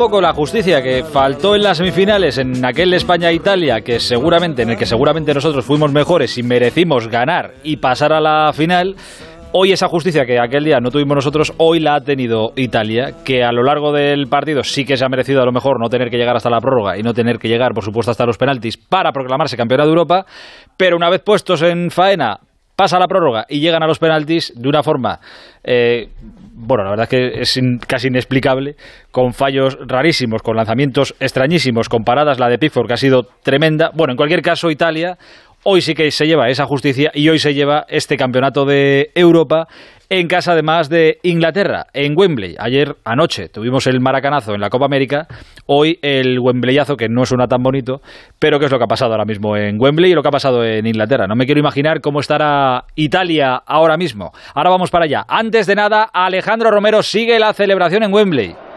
poco 0.00 0.22
la 0.22 0.32
justicia 0.32 0.80
que 0.80 1.04
faltó 1.04 1.54
en 1.54 1.62
las 1.62 1.76
semifinales 1.76 2.38
en 2.38 2.64
aquel 2.64 2.94
España-Italia 2.94 3.82
que 3.82 4.00
seguramente 4.00 4.62
en 4.62 4.70
el 4.70 4.78
que 4.78 4.86
seguramente 4.86 5.34
nosotros 5.34 5.62
fuimos 5.62 5.92
mejores 5.92 6.38
y 6.38 6.42
merecimos 6.42 7.08
ganar 7.08 7.52
y 7.64 7.76
pasar 7.76 8.14
a 8.14 8.18
la 8.18 8.50
final 8.54 8.96
Hoy 9.52 9.72
esa 9.72 9.88
justicia 9.88 10.24
que 10.24 10.38
aquel 10.38 10.62
día 10.62 10.78
no 10.78 10.92
tuvimos 10.92 11.16
nosotros, 11.16 11.52
hoy 11.56 11.80
la 11.80 11.96
ha 11.96 12.00
tenido 12.00 12.52
Italia, 12.54 13.16
que 13.24 13.42
a 13.42 13.50
lo 13.50 13.64
largo 13.64 13.92
del 13.92 14.28
partido 14.28 14.62
sí 14.62 14.84
que 14.84 14.96
se 14.96 15.04
ha 15.04 15.08
merecido 15.08 15.42
a 15.42 15.44
lo 15.44 15.50
mejor 15.50 15.80
no 15.80 15.88
tener 15.88 16.08
que 16.08 16.18
llegar 16.18 16.36
hasta 16.36 16.50
la 16.50 16.60
prórroga 16.60 16.96
y 16.96 17.02
no 17.02 17.14
tener 17.14 17.40
que 17.40 17.48
llegar, 17.48 17.74
por 17.74 17.84
supuesto, 17.84 18.12
hasta 18.12 18.24
los 18.24 18.38
penaltis 18.38 18.76
para 18.76 19.10
proclamarse 19.10 19.56
campeona 19.56 19.82
de 19.82 19.88
Europa, 19.88 20.24
pero 20.76 20.96
una 20.96 21.10
vez 21.10 21.20
puestos 21.22 21.62
en 21.62 21.90
faena, 21.90 22.38
pasa 22.80 22.98
la 22.98 23.08
prórroga 23.08 23.44
y 23.46 23.60
llegan 23.60 23.82
a 23.82 23.86
los 23.86 23.98
penaltis 23.98 24.54
de 24.56 24.66
una 24.66 24.82
forma, 24.82 25.20
eh, 25.62 26.08
bueno, 26.54 26.82
la 26.82 26.88
verdad 26.88 27.04
es 27.04 27.10
que 27.10 27.40
es 27.42 27.60
casi 27.86 28.08
inexplicable, 28.08 28.74
con 29.10 29.34
fallos 29.34 29.76
rarísimos, 29.86 30.40
con 30.40 30.56
lanzamientos 30.56 31.14
extrañísimos, 31.20 31.90
con 31.90 32.04
paradas, 32.04 32.38
la 32.38 32.48
de 32.48 32.56
Pickford 32.56 32.86
que 32.86 32.94
ha 32.94 32.96
sido 32.96 33.24
tremenda. 33.42 33.90
Bueno, 33.94 34.14
en 34.14 34.16
cualquier 34.16 34.40
caso, 34.40 34.70
Italia 34.70 35.18
Hoy 35.62 35.82
sí 35.82 35.94
que 35.94 36.10
se 36.10 36.26
lleva 36.26 36.48
esa 36.48 36.64
justicia 36.64 37.10
y 37.12 37.28
hoy 37.28 37.38
se 37.38 37.52
lleva 37.52 37.84
este 37.88 38.16
campeonato 38.16 38.64
de 38.64 39.10
Europa 39.14 39.68
en 40.08 40.26
casa 40.26 40.52
además 40.52 40.88
de 40.88 41.18
Inglaterra, 41.22 41.86
en 41.92 42.14
Wembley. 42.16 42.56
Ayer 42.58 42.96
anoche 43.04 43.50
tuvimos 43.50 43.86
el 43.86 44.00
maracanazo 44.00 44.54
en 44.54 44.60
la 44.62 44.70
Copa 44.70 44.86
América, 44.86 45.28
hoy 45.66 45.98
el 46.00 46.40
Wembleyazo, 46.40 46.96
que 46.96 47.08
no 47.10 47.26
suena 47.26 47.46
tan 47.46 47.62
bonito, 47.62 48.00
pero 48.38 48.58
que 48.58 48.64
es 48.64 48.72
lo 48.72 48.78
que 48.78 48.84
ha 48.84 48.88
pasado 48.88 49.12
ahora 49.12 49.26
mismo 49.26 49.54
en 49.54 49.76
Wembley 49.78 50.12
y 50.12 50.14
lo 50.14 50.22
que 50.22 50.28
ha 50.28 50.32
pasado 50.32 50.64
en 50.64 50.86
Inglaterra. 50.86 51.26
No 51.26 51.36
me 51.36 51.44
quiero 51.44 51.60
imaginar 51.60 52.00
cómo 52.00 52.20
estará 52.20 52.84
Italia 52.96 53.54
ahora 53.66 53.98
mismo. 53.98 54.32
Ahora 54.54 54.70
vamos 54.70 54.90
para 54.90 55.04
allá. 55.04 55.24
Antes 55.28 55.66
de 55.66 55.74
nada, 55.74 56.08
Alejandro 56.12 56.70
Romero 56.70 57.02
sigue 57.02 57.38
la 57.38 57.52
celebración 57.52 58.02
en 58.02 58.14
Wembley. 58.14 58.69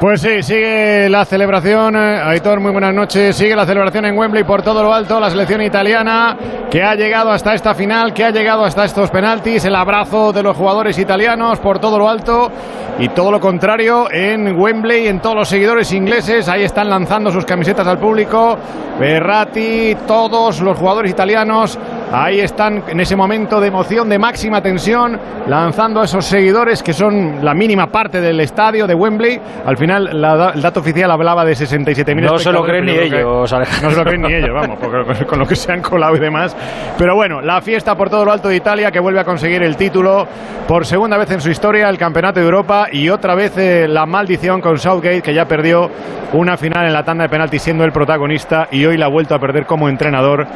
Pues 0.00 0.20
sí, 0.20 0.42
sigue 0.42 1.08
la 1.08 1.24
celebración. 1.24 1.94
Eh, 1.96 2.20
Aitor, 2.24 2.60
muy 2.60 2.72
buenas 2.72 2.92
noches. 2.92 3.36
Sigue 3.36 3.54
la 3.54 3.64
celebración 3.64 4.04
en 4.04 4.18
Wembley 4.18 4.42
por 4.42 4.60
todo 4.60 4.82
lo 4.82 4.92
alto. 4.92 5.20
La 5.20 5.30
selección 5.30 5.62
italiana 5.62 6.36
que 6.68 6.82
ha 6.82 6.94
llegado 6.94 7.30
hasta 7.30 7.54
esta 7.54 7.74
final, 7.74 8.12
que 8.12 8.24
ha 8.24 8.30
llegado 8.30 8.64
hasta 8.64 8.84
estos 8.84 9.10
penaltis. 9.10 9.64
El 9.64 9.76
abrazo 9.76 10.32
de 10.32 10.42
los 10.42 10.56
jugadores 10.56 10.98
italianos 10.98 11.60
por 11.60 11.78
todo 11.78 11.96
lo 11.98 12.08
alto. 12.08 12.50
Y 12.98 13.08
todo 13.08 13.30
lo 13.30 13.40
contrario 13.40 14.10
en 14.10 14.58
Wembley, 14.60 15.06
en 15.06 15.20
todos 15.20 15.36
los 15.36 15.48
seguidores 15.48 15.92
ingleses. 15.92 16.48
Ahí 16.48 16.64
están 16.64 16.90
lanzando 16.90 17.30
sus 17.30 17.44
camisetas 17.44 17.86
al 17.86 17.98
público. 17.98 18.58
Berratti, 18.98 19.96
todos 20.06 20.60
los 20.60 20.76
jugadores 20.76 21.12
italianos. 21.12 21.78
Ahí 22.12 22.40
están 22.40 22.84
en 22.88 23.00
ese 23.00 23.16
momento 23.16 23.60
de 23.60 23.68
emoción, 23.68 24.08
de 24.08 24.18
máxima 24.18 24.60
tensión, 24.60 25.18
lanzando 25.46 26.00
a 26.00 26.04
esos 26.04 26.24
seguidores 26.24 26.82
que 26.82 26.92
son 26.92 27.44
la 27.44 27.54
mínima 27.54 27.86
parte 27.86 28.20
del 28.20 28.40
estadio 28.40 28.86
de 28.86 28.94
Wembley. 28.94 29.40
Al 29.64 29.76
final 29.76 30.08
el 30.08 30.62
dato 30.62 30.80
oficial 30.80 31.10
hablaba 31.10 31.44
de 31.44 31.52
67.000 31.52 32.20
No 32.22 32.38
se 32.38 32.52
lo 32.52 32.62
creen 32.62 32.86
ni 32.86 32.92
ellos. 32.92 33.52
no 33.82 33.90
se 33.90 33.96
lo 33.96 34.04
creen 34.04 34.22
ni 34.22 34.34
ellos, 34.34 34.50
vamos, 34.54 34.78
con 35.26 35.38
lo 35.38 35.46
que 35.46 35.56
se 35.56 35.72
han 35.72 35.80
colado 35.80 36.16
y 36.16 36.20
demás. 36.20 36.56
Pero 36.96 37.14
bueno, 37.16 37.40
la 37.40 37.60
fiesta 37.60 37.94
por 37.96 38.10
todo 38.10 38.24
lo 38.24 38.32
alto 38.32 38.48
de 38.48 38.56
Italia 38.56 38.90
que 38.90 39.00
vuelve 39.00 39.20
a 39.20 39.24
conseguir 39.24 39.62
el 39.62 39.76
título 39.76 40.26
por 40.68 40.86
segunda 40.86 41.18
vez 41.18 41.30
en 41.30 41.40
su 41.40 41.50
historia, 41.50 41.88
el 41.88 41.98
Campeonato 41.98 42.40
de 42.40 42.46
Europa 42.46 42.86
y 42.90 43.08
otra 43.08 43.34
vez 43.34 43.56
eh, 43.58 43.86
la 43.88 44.06
maldición 44.06 44.60
con 44.60 44.78
Southgate 44.78 45.20
que 45.20 45.34
ya 45.34 45.44
perdió 45.44 45.90
una 46.32 46.56
final 46.56 46.86
en 46.86 46.92
la 46.92 47.04
tanda 47.04 47.24
de 47.24 47.28
penalti 47.28 47.58
siendo 47.58 47.84
el 47.84 47.92
protagonista 47.92 48.68
y 48.70 48.84
hoy 48.84 48.96
la 48.96 49.06
ha 49.06 49.10
vuelto 49.10 49.34
a 49.34 49.38
perder 49.38 49.66
como 49.66 49.88
entrenador 49.88 50.46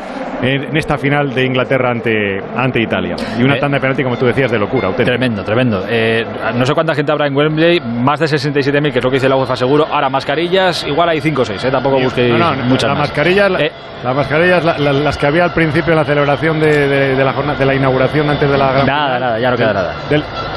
en, 0.43 0.77
esta 0.77 0.97
final 0.99 1.35
de 1.35 1.38
Inglaterra 1.45 1.91
ante, 1.91 2.39
ante 2.57 2.81
Italia. 2.81 3.17
Y 3.39 3.43
una 3.43 3.57
eh, 3.57 3.61
tanda 3.61 3.77
de 3.77 3.81
penalti, 3.81 4.03
como 4.03 4.17
tú 4.17 4.27
decías, 4.27 4.51
de 4.51 4.59
locura. 4.59 4.91
Tremendo, 4.95 5.43
tremendo. 5.43 5.85
Eh, 5.89 6.25
no 6.55 6.65
sé 6.65 6.75
cuánta 6.75 6.95
gente 6.95 7.13
habrá 7.13 7.27
en 7.27 7.37
Wembley, 7.37 7.81
más 7.81 8.21
de 8.21 8.27
67.000, 8.27 8.93
que 8.93 8.99
es 8.99 9.05
lo 9.05 9.11
que 9.11 9.17
dice 9.17 9.29
la 9.29 9.37
UEFA 9.37 9.57
seguro. 9.57 9.87
Ahora, 9.91 10.09
mascarillas, 10.09 10.87
igual 10.87 11.09
hay 11.09 11.21
5 11.21 11.43
o 11.43 11.45
6, 11.45 11.65
¿eh? 11.65 11.71
tampoco 11.71 12.01
busquéis 12.01 12.39
no, 12.39 12.55
no, 12.55 12.65
muchas 12.65 12.89
las 12.89 12.99
Mascarillas, 12.99 13.53
eh, 13.61 13.73
las 14.05 14.15
mascarillas, 14.15 14.65
las 14.65 15.19
que 15.19 15.27
había 15.27 15.45
al 15.45 15.53
principio 15.53 15.93
en 15.93 15.99
la 15.99 16.05
celebración 16.05 16.61
de, 16.61 17.15
la, 17.17 17.33
jornada, 17.33 17.59
de 17.59 17.67
la 17.67 17.75
inauguración 17.75 18.31
antes 18.31 18.49
de 18.49 18.57
la 18.57 18.73
gran 18.73 18.87
Nada, 18.87 19.19
nada, 19.19 19.39
ya 19.41 19.51
no 19.51 19.57
queda 19.57 19.73
nada. 19.73 19.95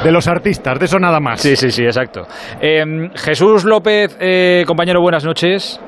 De, 0.02 0.12
los 0.12 0.28
artistas, 0.28 0.78
de 0.78 0.84
eso 0.84 0.98
nada 0.98 1.18
más. 1.20 1.40
Sí, 1.40 1.56
sí, 1.56 1.70
sí, 1.70 1.84
exacto. 1.84 2.26
Em, 2.60 3.10
Jesús 3.14 3.64
López, 3.64 4.16
eh, 4.20 4.64
compañero, 4.66 5.00
buenas 5.00 5.24
noches. 5.24 5.80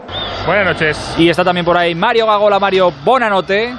Buenas 0.47 0.67
noches. 0.67 1.15
Y 1.19 1.29
está 1.29 1.45
también 1.45 1.65
por 1.65 1.77
ahí 1.77 1.95
Mario 1.95 2.27
Gagola. 2.27 2.59
Mario, 2.59 2.93
buena 3.03 3.29
noche. 3.29 3.75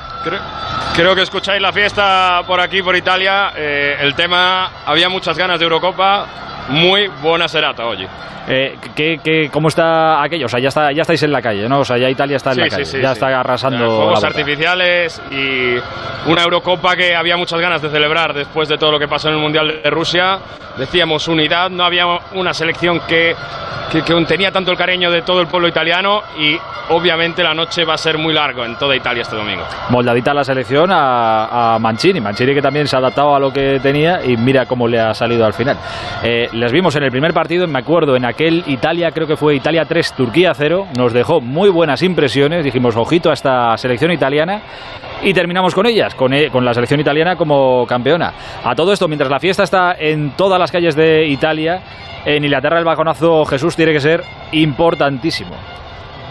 Creo, 0.95 1.13
que 1.13 1.21
escucháis 1.21 1.61
la 1.61 1.71
fiesta 1.71 2.41
por 2.47 2.59
aquí, 2.59 2.81
por 2.81 2.95
Italia. 2.95 3.49
el 3.55 4.15
tema, 4.15 4.71
había 4.85 5.09
muchas 5.09 5.37
ganas 5.37 5.59
de 5.59 5.65
Eurocopa. 5.65 6.25
Muy 6.69 7.07
buena 7.21 7.47
serata, 7.47 7.85
oye. 7.85 8.07
Eh, 8.47 8.77
¿qué, 8.95 9.49
cómo 9.51 9.69
está 9.69 10.21
aquello? 10.21 10.45
O 10.45 10.49
sea, 10.49 10.59
ya, 10.59 10.67
está, 10.67 10.91
ya 10.91 11.01
estáis 11.01 11.23
en 11.23 11.31
la 11.31 11.41
calle, 11.41 11.67
¿no? 11.67 11.79
O 11.79 11.85
sea, 11.85 11.97
ya 11.97 12.09
Italia 12.09 12.37
está 12.37 12.51
en 12.51 12.59
la 12.59 12.69
calle, 12.69 13.01
ya 13.01 13.11
está 13.11 13.39
arrasando. 13.39 13.85
Juegos 13.87 14.23
artificiales 14.23 15.21
y 15.31 15.75
una 16.29 16.43
Eurocopa 16.43 16.95
que 16.95 17.15
había 17.15 17.37
muchas 17.37 17.59
ganas 17.59 17.81
de 17.81 17.89
celebrar 17.89 18.33
después 18.33 18.69
de 18.69 18.77
todo 18.77 18.91
lo 18.91 18.99
que 18.99 19.07
pasó 19.07 19.29
en 19.29 19.35
el 19.35 19.41
Mundial 19.41 19.81
de 19.83 19.89
Rusia. 19.89 20.39
Decíamos 20.77 21.27
unidad, 21.27 21.69
no 21.69 21.85
había 21.85 22.05
una 22.33 22.53
selección 22.53 22.99
que, 23.07 23.35
que, 23.91 24.25
tenía 24.25 24.51
tanto 24.51 24.71
el 24.71 24.77
cariño 24.77 25.09
de 25.09 25.21
todo 25.21 25.41
el 25.41 25.47
pueblo 25.47 25.67
italiano 25.67 26.21
y 26.37 26.57
obviamente 26.89 27.41
la 27.43 27.53
noche 27.53 27.85
va 27.85 27.93
a 27.93 27.97
ser 27.97 28.17
muy 28.17 28.33
largo 28.33 28.65
en 28.65 28.75
toda 28.75 28.95
Italia 28.95 29.21
este 29.21 29.35
domingo. 29.35 29.63
Moldadita 29.89 30.33
la 30.33 30.43
selección 30.43 30.89
a, 30.91 31.77
Mancini, 31.79 32.19
Mancini 32.19 32.53
que 32.53 32.61
también 32.61 32.87
se 32.87 32.95
ha 32.95 32.99
adaptado 32.99 33.35
a 33.35 33.39
lo 33.39 33.51
que 33.51 33.79
tenía 33.79 34.23
y 34.23 34.37
mira 34.37 34.65
cómo 34.65 34.87
le 34.87 34.99
ha 34.99 35.13
salido 35.13 35.45
al 35.45 35.53
final. 35.53 35.77
Eh, 36.23 36.49
les 36.55 36.71
vimos 36.71 36.95
en 36.95 37.03
el 37.03 37.11
primer 37.11 37.33
partido, 37.33 37.67
me 37.67 37.79
acuerdo, 37.79 38.15
en 38.15 38.23
aquel 38.23 38.63
Italia, 38.67 39.11
creo 39.11 39.27
que 39.27 39.35
fue 39.35 39.55
Italia 39.55 39.83
3, 39.83 40.13
Turquía 40.13 40.53
0, 40.53 40.87
nos 40.97 41.11
dejó 41.11 41.41
muy 41.41 41.69
buenas 41.69 42.01
impresiones, 42.01 42.63
dijimos 42.63 42.95
ojito 42.95 43.29
a 43.29 43.33
esta 43.33 43.75
selección 43.75 44.11
italiana 44.11 44.61
y 45.21 45.33
terminamos 45.33 45.75
con 45.75 45.85
ellas, 45.85 46.15
con, 46.15 46.33
e, 46.33 46.49
con, 46.49 46.63
la 46.63 46.73
selección 46.73 47.01
italiana 47.01 47.35
como 47.35 47.85
campeona. 47.85 48.31
A 48.63 48.73
todo 48.73 48.93
esto, 48.93 49.09
mientras 49.09 49.29
la 49.29 49.39
fiesta 49.39 49.63
está 49.63 49.95
en 49.99 50.31
todas 50.37 50.57
las 50.57 50.71
calles 50.71 50.95
de 50.95 51.25
Italia, 51.27 51.81
en 52.25 52.45
Inglaterra 52.45 52.79
el 52.79 52.85
bajonazo 52.85 53.43
Jesús 53.43 53.75
tiene 53.75 53.91
que 53.91 53.99
ser 53.99 54.21
importantísimo. 54.53 55.55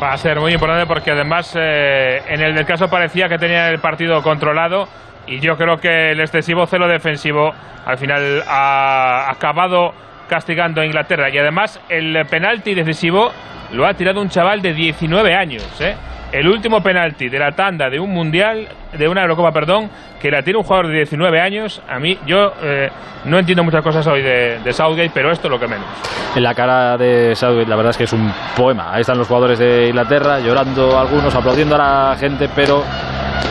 Va 0.02 0.14
a 0.14 0.16
ser 0.16 0.40
muy 0.40 0.54
importante 0.54 0.86
porque 0.86 1.10
además 1.10 1.54
eh, 1.54 2.22
en 2.28 2.40
el 2.40 2.54
del 2.54 2.64
caso 2.64 2.88
parecía 2.88 3.28
que 3.28 3.36
tenía 3.36 3.68
el 3.68 3.78
partido 3.78 4.22
controlado 4.22 4.88
y 5.26 5.38
yo 5.40 5.56
creo 5.56 5.76
que 5.76 6.12
el 6.12 6.20
excesivo 6.20 6.66
celo 6.66 6.88
defensivo 6.88 7.52
al 7.84 7.98
final 7.98 8.42
ha 8.48 9.30
acabado 9.30 9.92
castigando 10.28 10.80
a 10.80 10.86
Inglaterra. 10.86 11.30
Y 11.30 11.38
además 11.38 11.80
el 11.88 12.24
penalti 12.26 12.74
decisivo 12.74 13.32
lo 13.72 13.86
ha 13.86 13.94
tirado 13.94 14.20
un 14.20 14.28
chaval 14.28 14.62
de 14.62 14.72
19 14.72 15.34
años. 15.34 15.64
¿eh? 15.80 15.94
El 16.32 16.48
último 16.48 16.82
penalti 16.82 17.28
de 17.28 17.38
la 17.38 17.52
tanda 17.52 17.88
de 17.88 18.00
un 18.00 18.10
mundial, 18.10 18.66
de 18.92 19.08
una 19.08 19.22
Eurocopa, 19.22 19.52
perdón, 19.52 19.88
que 20.20 20.30
la 20.30 20.42
tira 20.42 20.58
un 20.58 20.64
jugador 20.64 20.88
de 20.88 20.94
19 20.94 21.40
años. 21.40 21.82
A 21.88 21.98
mí, 21.98 22.18
yo 22.26 22.52
eh, 22.62 22.90
no 23.24 23.38
entiendo 23.38 23.62
muchas 23.62 23.82
cosas 23.82 24.06
hoy 24.06 24.22
de, 24.22 24.58
de, 24.58 24.72
Southgate, 24.72 25.10
pero 25.14 25.30
esto 25.30 25.46
es 25.46 25.50
lo 25.50 25.60
que 25.60 25.66
menos. 25.66 25.86
En 26.34 26.42
la 26.42 26.54
cara 26.54 26.96
de 26.96 27.36
Southgate, 27.36 27.68
la 27.68 27.76
verdad 27.76 27.90
es 27.90 27.96
que 27.96 28.04
es 28.04 28.12
un 28.12 28.32
poema. 28.56 28.92
Ahí 28.92 29.02
están 29.02 29.18
los 29.18 29.28
jugadores 29.28 29.58
de 29.58 29.88
Inglaterra 29.88 30.40
llorando, 30.40 30.98
algunos 30.98 31.34
aplaudiendo 31.34 31.76
a 31.76 31.78
la 31.78 32.16
gente, 32.18 32.48
pero 32.54 32.82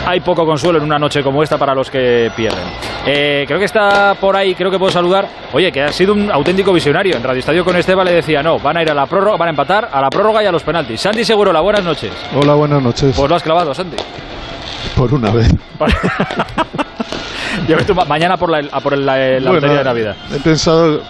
hay 0.06 0.20
poco 0.20 0.46
consuelo 0.46 0.80
en 0.80 0.86
una 0.86 1.00
noche 1.00 1.24
como 1.24 1.42
esta 1.44 1.58
para 1.58 1.74
los 1.74 1.90
que 1.90 2.32
pierden. 2.36 2.64
Eh, 3.06 3.44
creo 3.48 3.60
que 3.60 3.66
está 3.66 4.16
por 4.16 4.36
ahí, 4.36 4.56
creo 4.56 4.72
que 4.72 4.80
puedo 4.80 4.92
saludar. 4.92 5.28
Oye, 5.54 5.72
que 5.72 5.82
ha 5.82 5.92
sido 5.92 6.14
un 6.14 6.32
auténtico 6.32 6.74
visionario. 6.74 7.16
En 7.16 7.24
Radio 7.24 7.40
Estadio 7.40 7.66
con 7.66 7.76
Esteban 7.76 8.06
le 8.06 8.14
decía, 8.14 8.42
no, 8.42 8.60
van 8.60 8.78
a 8.78 8.82
ir 8.82 8.92
a 8.92 8.94
la 8.94 9.06
prórroga, 9.06 9.38
van 9.38 9.48
a 9.48 9.52
empatar 9.52 9.90
a 9.92 10.02
la 10.02 10.10
prórroga 10.10 10.44
y 10.44 10.46
a 10.46 10.52
los 10.52 10.64
penaltis. 10.64 11.02
Santi 11.02 11.24
Seguro, 11.26 11.52
la 11.52 11.62
buenas 11.62 11.84
noches. 11.84 12.12
Hola, 12.34 12.54
buenas 12.56 12.82
noches. 12.82 13.16
Pues 13.16 13.30
lo 13.30 13.36
has 13.36 13.44
clavado, 13.44 13.74
Santi. 13.74 13.98
Por 14.96 15.14
una 15.14 15.32
vez. 15.32 15.50
ves 17.68 17.86
tú, 17.88 17.96
mañana 17.96 18.38
por 18.38 18.50
la, 18.50 18.62
por 18.80 18.98
la, 18.98 19.16
de 19.16 19.84
Navidad. 19.84 20.16
He 20.34 20.40
pensado 20.40 21.02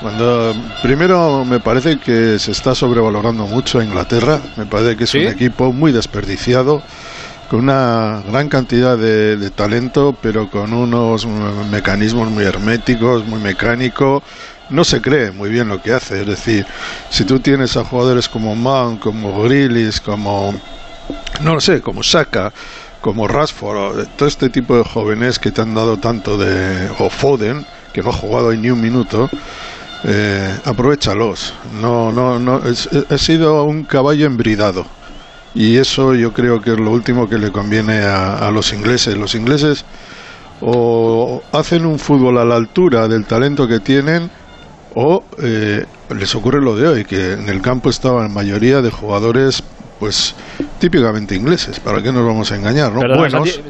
cuando 0.00 0.54
primero 0.82 1.44
me 1.44 1.60
parece 1.60 1.98
que 1.98 2.38
se 2.38 2.52
está 2.52 2.74
sobrevalorando 2.74 3.46
mucho 3.46 3.78
a 3.78 3.84
Inglaterra, 3.84 4.40
me 4.56 4.66
parece 4.66 4.96
que 4.96 5.04
es 5.04 5.14
un 5.14 5.22
equipo 5.22 5.72
muy 5.72 5.92
desperdiciado 5.92 6.82
con 7.48 7.60
una 7.60 8.22
gran 8.28 8.48
cantidad 8.48 8.98
de, 8.98 9.50
talento, 9.50 10.16
pero 10.20 10.50
con 10.50 10.72
unos 10.72 11.26
mecanismos 11.70 12.30
muy 12.30 12.44
herméticos, 12.44 13.24
muy 13.26 13.40
mecánicos. 13.40 14.22
No 14.68 14.82
se 14.84 15.00
cree 15.00 15.30
muy 15.30 15.50
bien 15.50 15.68
lo 15.68 15.80
que 15.80 15.92
hace. 15.92 16.22
Es 16.22 16.26
decir, 16.26 16.66
si 17.10 17.24
tú 17.24 17.38
tienes 17.38 17.76
a 17.76 17.84
jugadores 17.84 18.28
como 18.28 18.56
Mount, 18.56 19.00
como 19.00 19.42
Grillis, 19.42 20.00
como 20.00 20.54
no 21.40 21.54
lo 21.54 21.60
sé, 21.60 21.80
como 21.80 22.02
Saka, 22.02 22.52
como 23.00 23.28
Rashford, 23.28 24.06
todo 24.16 24.28
este 24.28 24.48
tipo 24.48 24.76
de 24.76 24.82
jóvenes 24.82 25.38
que 25.38 25.52
te 25.52 25.60
han 25.60 25.74
dado 25.74 25.98
tanto 25.98 26.36
de 26.36 26.90
o 26.98 27.08
Foden, 27.10 27.64
que 27.92 28.02
no 28.02 28.10
ha 28.10 28.12
jugado 28.12 28.52
ni 28.52 28.70
un 28.70 28.80
minuto. 28.80 29.30
Eh, 30.04 30.58
aprovechalos. 30.64 31.54
No, 31.80 32.10
no, 32.10 32.38
no. 32.38 32.60
ha 33.08 33.18
sido 33.18 33.64
un 33.64 33.84
caballo 33.84 34.26
embridado 34.26 34.84
y 35.56 35.78
eso 35.78 36.14
yo 36.14 36.34
creo 36.34 36.60
que 36.60 36.72
es 36.72 36.78
lo 36.78 36.90
último 36.90 37.26
que 37.26 37.38
le 37.38 37.50
conviene 37.50 38.02
a, 38.02 38.50
los 38.50 38.74
ingleses. 38.74 39.16
Los 39.16 39.34
ingleses 39.34 39.86
o 40.60 41.42
hacen 41.50 41.86
un 41.86 41.98
fútbol 41.98 42.36
a 42.36 42.44
la 42.44 42.56
altura 42.56 43.08
del 43.08 43.24
talento 43.24 43.66
que 43.66 43.80
tienen 43.80 44.30
o 44.94 45.24
eh, 45.42 45.86
les 46.14 46.34
ocurre 46.34 46.60
lo 46.60 46.76
de 46.76 46.88
hoy, 46.88 47.04
que 47.04 47.32
en 47.32 47.48
el 47.48 47.62
campo 47.62 47.88
estaban 47.88 48.32
mayoría 48.34 48.82
de 48.82 48.90
jugadores 48.90 49.62
pues 49.98 50.34
típicamente 50.78 51.34
ingleses, 51.34 51.80
¿para 51.80 52.02
qué 52.02 52.12
nos 52.12 52.26
vamos 52.26 52.52
a 52.52 52.56
engañar? 52.56 52.92
¿no? 52.92 53.00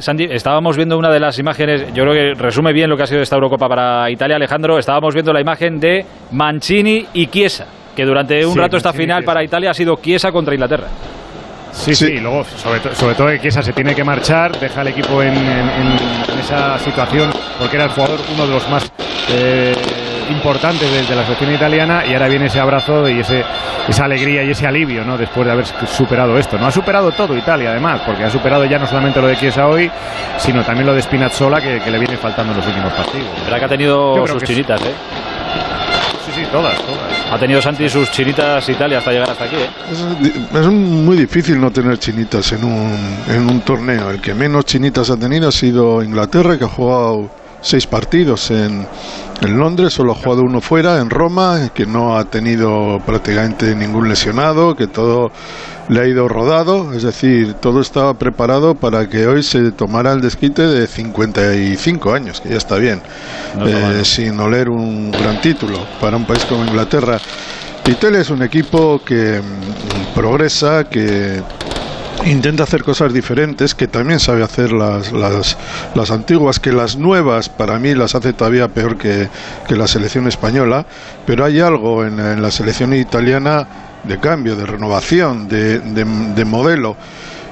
Sandy, 0.01 0.25
estábamos 0.29 0.75
viendo 0.75 0.97
una 0.97 1.09
de 1.09 1.21
las 1.21 1.39
imágenes, 1.39 1.93
yo 1.93 2.03
creo 2.03 2.13
que 2.13 2.33
resume 2.41 2.73
bien 2.73 2.89
lo 2.89 2.97
que 2.97 3.03
ha 3.03 3.07
sido 3.07 3.21
esta 3.21 3.35
Eurocopa 3.35 3.69
para 3.69 4.11
Italia, 4.11 4.35
Alejandro, 4.35 4.77
estábamos 4.77 5.13
viendo 5.13 5.31
la 5.31 5.39
imagen 5.39 5.79
de 5.79 6.05
Mancini 6.33 7.05
y 7.13 7.27
Chiesa, 7.27 7.67
que 7.95 8.03
durante 8.03 8.45
un 8.45 8.57
rato 8.57 8.75
esta 8.75 8.91
final 8.91 9.23
para 9.23 9.41
Italia 9.41 9.71
ha 9.71 9.73
sido 9.73 9.95
Chiesa 10.01 10.33
contra 10.33 10.53
Inglaterra. 10.53 10.87
Sí, 11.77 11.95
sí, 11.95 12.05
y 12.05 12.19
luego, 12.19 12.43
sobre, 12.43 12.95
sobre 12.95 13.15
todo 13.15 13.27
que 13.27 13.39
Chiesa 13.39 13.61
se 13.61 13.71
tiene 13.71 13.93
que 13.93 14.03
marchar, 14.03 14.59
deja 14.59 14.81
al 14.81 14.87
equipo 14.87 15.21
en, 15.21 15.35
esa 16.39 16.77
situación, 16.79 17.29
porque 17.59 17.75
era 17.75 17.85
el 17.85 17.91
jugador, 17.91 18.19
uno 18.33 18.47
de 18.47 18.53
los 18.53 18.69
más 18.69 18.91
eh, 19.29 19.73
importantes 20.29 20.91
de, 20.91 21.15
la 21.15 21.23
selección 21.23 21.53
italiana, 21.53 22.03
y 22.05 22.13
ahora 22.13 22.27
viene 22.27 22.47
ese 22.47 22.59
abrazo 22.59 23.07
y 23.07 23.19
ese, 23.19 23.43
esa 23.87 24.05
alegría 24.05 24.43
y 24.43 24.51
ese 24.51 24.65
alivio, 24.67 25.05
¿no? 25.05 25.17
Después 25.17 25.45
de 25.45 25.53
haber 25.53 25.65
superado 25.65 26.37
esto. 26.37 26.57
No 26.57 26.67
ha 26.67 26.71
superado 26.71 27.11
todo 27.11 27.37
Italia, 27.37 27.71
además, 27.71 28.01
porque 28.05 28.23
ha 28.23 28.29
superado 28.29 28.65
ya 28.65 28.79
no 28.79 28.87
solamente 28.87 29.21
lo 29.21 29.27
de 29.27 29.37
Chiesa 29.37 29.67
hoy, 29.67 29.89
sino 30.37 30.63
también 30.63 30.87
lo 30.87 30.93
de 30.93 31.01
Spinazzola, 31.01 31.61
que, 31.61 31.79
le 31.79 31.99
viene 31.99 32.17
faltando 32.17 32.53
en 32.53 32.57
los 32.57 32.67
últimos 32.67 32.91
partidos. 32.93 33.27
Verdad 33.43 33.59
que 33.59 33.65
ha 33.65 33.69
tenido 33.69 34.27
sus 34.27 34.43
chinitas, 34.43 34.81
¿eh? 34.81 34.93
Sí, 36.27 36.41
sí, 36.41 36.47
todas, 36.51 36.77
todas. 36.79 37.31
Ha 37.31 37.39
tenido 37.39 37.61
Santi 37.61 37.87
sus 37.87 38.11
chinitas 38.11 38.67
Italia 38.67 38.97
hasta 38.97 39.11
llegar 39.11 39.29
hasta 39.29 39.45
aquí. 39.45 39.55
¿eh? 39.55 39.69
Es, 40.53 40.65
muy 40.65 41.15
difícil 41.15 41.59
no 41.59 41.71
tener 41.71 41.97
chinitas 41.97 42.51
en 42.51 42.65
un, 42.65 43.17
en 43.29 43.49
un 43.49 43.61
torneo. 43.61 44.09
El 44.09 44.19
que 44.19 44.33
menos 44.33 44.65
chinitas 44.65 45.09
ha 45.09 45.17
tenido 45.17 45.47
ha 45.47 45.51
sido 45.51 46.03
Inglaterra, 46.03 46.57
que 46.57 46.65
ha 46.65 46.69
jugado 46.69 47.29
seis 47.61 47.87
partidos 47.87 48.51
en, 48.51 48.87
en 49.41 49.57
Londres, 49.57 49.93
solo 49.93 50.13
ha 50.13 50.15
jugado 50.15 50.43
uno 50.43 50.61
fuera, 50.61 50.99
en 50.99 51.09
Roma, 51.09 51.69
que 51.73 51.85
no 51.85 52.17
ha 52.17 52.25
tenido 52.25 52.99
prácticamente 53.05 53.75
ningún 53.75 54.09
lesionado, 54.09 54.75
que 54.75 54.87
todo 54.87 55.31
le 55.89 56.01
ha 56.01 56.07
ido 56.07 56.27
rodado, 56.27 56.93
es 56.93 57.03
decir, 57.03 57.53
todo 57.55 57.79
estaba 57.79 58.13
preparado 58.15 58.75
para 58.75 59.07
que 59.07 59.25
hoy 59.25 59.43
se 59.43 59.71
tomara 59.71 60.11
el 60.11 60.21
desquite 60.21 60.63
de 60.63 60.87
55 60.87 62.13
años, 62.13 62.41
que 62.41 62.49
ya 62.49 62.57
está 62.57 62.75
bien, 62.75 63.01
eh, 63.65 64.01
sin 64.03 64.39
oler 64.39 64.69
un 64.69 65.11
gran 65.11 65.39
título 65.41 65.79
para 66.01 66.17
un 66.17 66.25
país 66.25 66.43
como 66.45 66.65
Inglaterra. 66.65 67.19
Italia 67.85 68.19
es 68.19 68.29
un 68.29 68.43
equipo 68.43 69.01
que 69.05 69.39
mm, 69.39 70.13
progresa, 70.13 70.83
que 70.83 71.41
intenta 72.25 72.63
hacer 72.63 72.83
cosas 72.83 73.13
diferentes, 73.13 73.75
que 73.75 73.87
también 73.87 74.19
sabe 74.19 74.43
hacer 74.43 74.71
las, 74.71 75.11
las, 75.11 75.57
las, 75.95 76.11
antiguas, 76.11 76.59
que 76.59 76.71
las 76.71 76.97
nuevas 76.97 77.49
para 77.49 77.79
mí 77.79 77.93
las 77.93 78.15
hace 78.15 78.33
todavía 78.33 78.67
peor 78.67 78.97
que, 78.97 79.29
que 79.67 79.75
la 79.75 79.87
selección 79.87 80.27
española, 80.27 80.85
pero 81.25 81.45
hay 81.45 81.59
algo 81.59 82.05
en, 82.05 82.41
la 82.41 82.51
selección 82.51 82.93
italiana 82.93 83.67
de 84.03 84.19
cambio, 84.19 84.55
de 84.55 84.65
renovación, 84.65 85.47
de, 85.47 85.79
de, 85.79 86.45
modelo. 86.45 86.95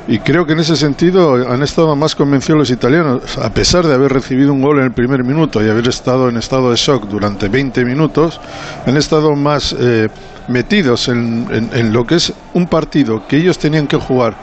Y 0.08 0.20
creo 0.20 0.46
que 0.46 0.54
en 0.54 0.60
ese 0.60 0.76
sentido 0.76 1.52
han 1.52 1.64
estado 1.64 1.96
más 1.96 2.16
convencidos 2.16 2.60
los 2.60 2.70
italianos, 2.70 3.38
a 3.40 3.50
pesar 3.50 3.88
de 3.88 3.96
haber 3.96 4.14
recibido 4.14 4.54
un 4.54 4.62
gol 4.62 4.78
en 4.78 4.86
el 4.86 4.92
primer 4.92 5.24
minuto 5.24 5.66
y 5.66 5.70
haber 5.70 5.88
estado 5.88 6.30
en 6.30 6.38
estado 6.38 6.70
de 6.70 6.76
shock 6.76 7.08
durante 7.08 7.50
20 7.50 7.84
minutos, 7.86 8.40
han 8.86 8.98
estado 8.98 9.36
más 9.36 9.76
eh, 9.78 10.10
metidos 10.48 11.08
en, 11.08 11.70
en, 11.74 11.94
lo 11.94 12.06
que 12.06 12.16
es 12.16 12.34
un 12.54 12.68
partido 12.68 13.28
que 13.28 13.38
ellos 13.38 13.58
tenían 13.58 13.88
que 13.88 13.98
jugar 13.98 14.36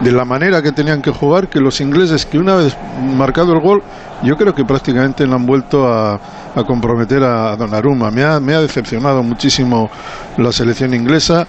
de 0.00 0.12
la 0.12 0.24
manera 0.24 0.62
que 0.62 0.72
tenían 0.72 1.00
que 1.00 1.10
jugar 1.10 1.48
que 1.48 1.60
los 1.60 1.80
ingleses 1.80 2.26
que 2.26 2.38
una 2.38 2.56
vez 2.56 2.76
marcado 3.16 3.52
el 3.54 3.60
gol 3.60 3.82
yo 4.22 4.36
creo 4.36 4.54
que 4.54 4.64
prácticamente 4.64 5.26
no 5.26 5.36
han 5.36 5.46
vuelto 5.46 5.86
a, 5.86 6.20
a 6.56 6.64
comprometer 6.64 7.22
a 7.22 7.54
Donnarumma 7.54 8.10
me 8.10 8.24
ha, 8.24 8.40
me 8.40 8.54
ha 8.54 8.60
decepcionado 8.62 9.22
muchísimo 9.22 9.90
la 10.38 10.50
selección 10.52 10.94
inglesa. 10.94 11.46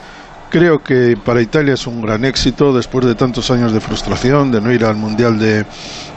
Creo 0.49 0.83
que 0.83 1.17
para 1.23 1.41
Italia 1.41 1.73
es 1.73 1.87
un 1.87 2.01
gran 2.01 2.23
éxito 2.25 2.73
después 2.73 3.05
de 3.05 3.15
tantos 3.15 3.49
años 3.51 3.71
de 3.73 3.79
frustración 3.79 4.51
de 4.51 4.61
no 4.61 4.71
ir 4.71 4.83
al 4.83 4.95
Mundial 4.95 5.39
de, 5.39 5.65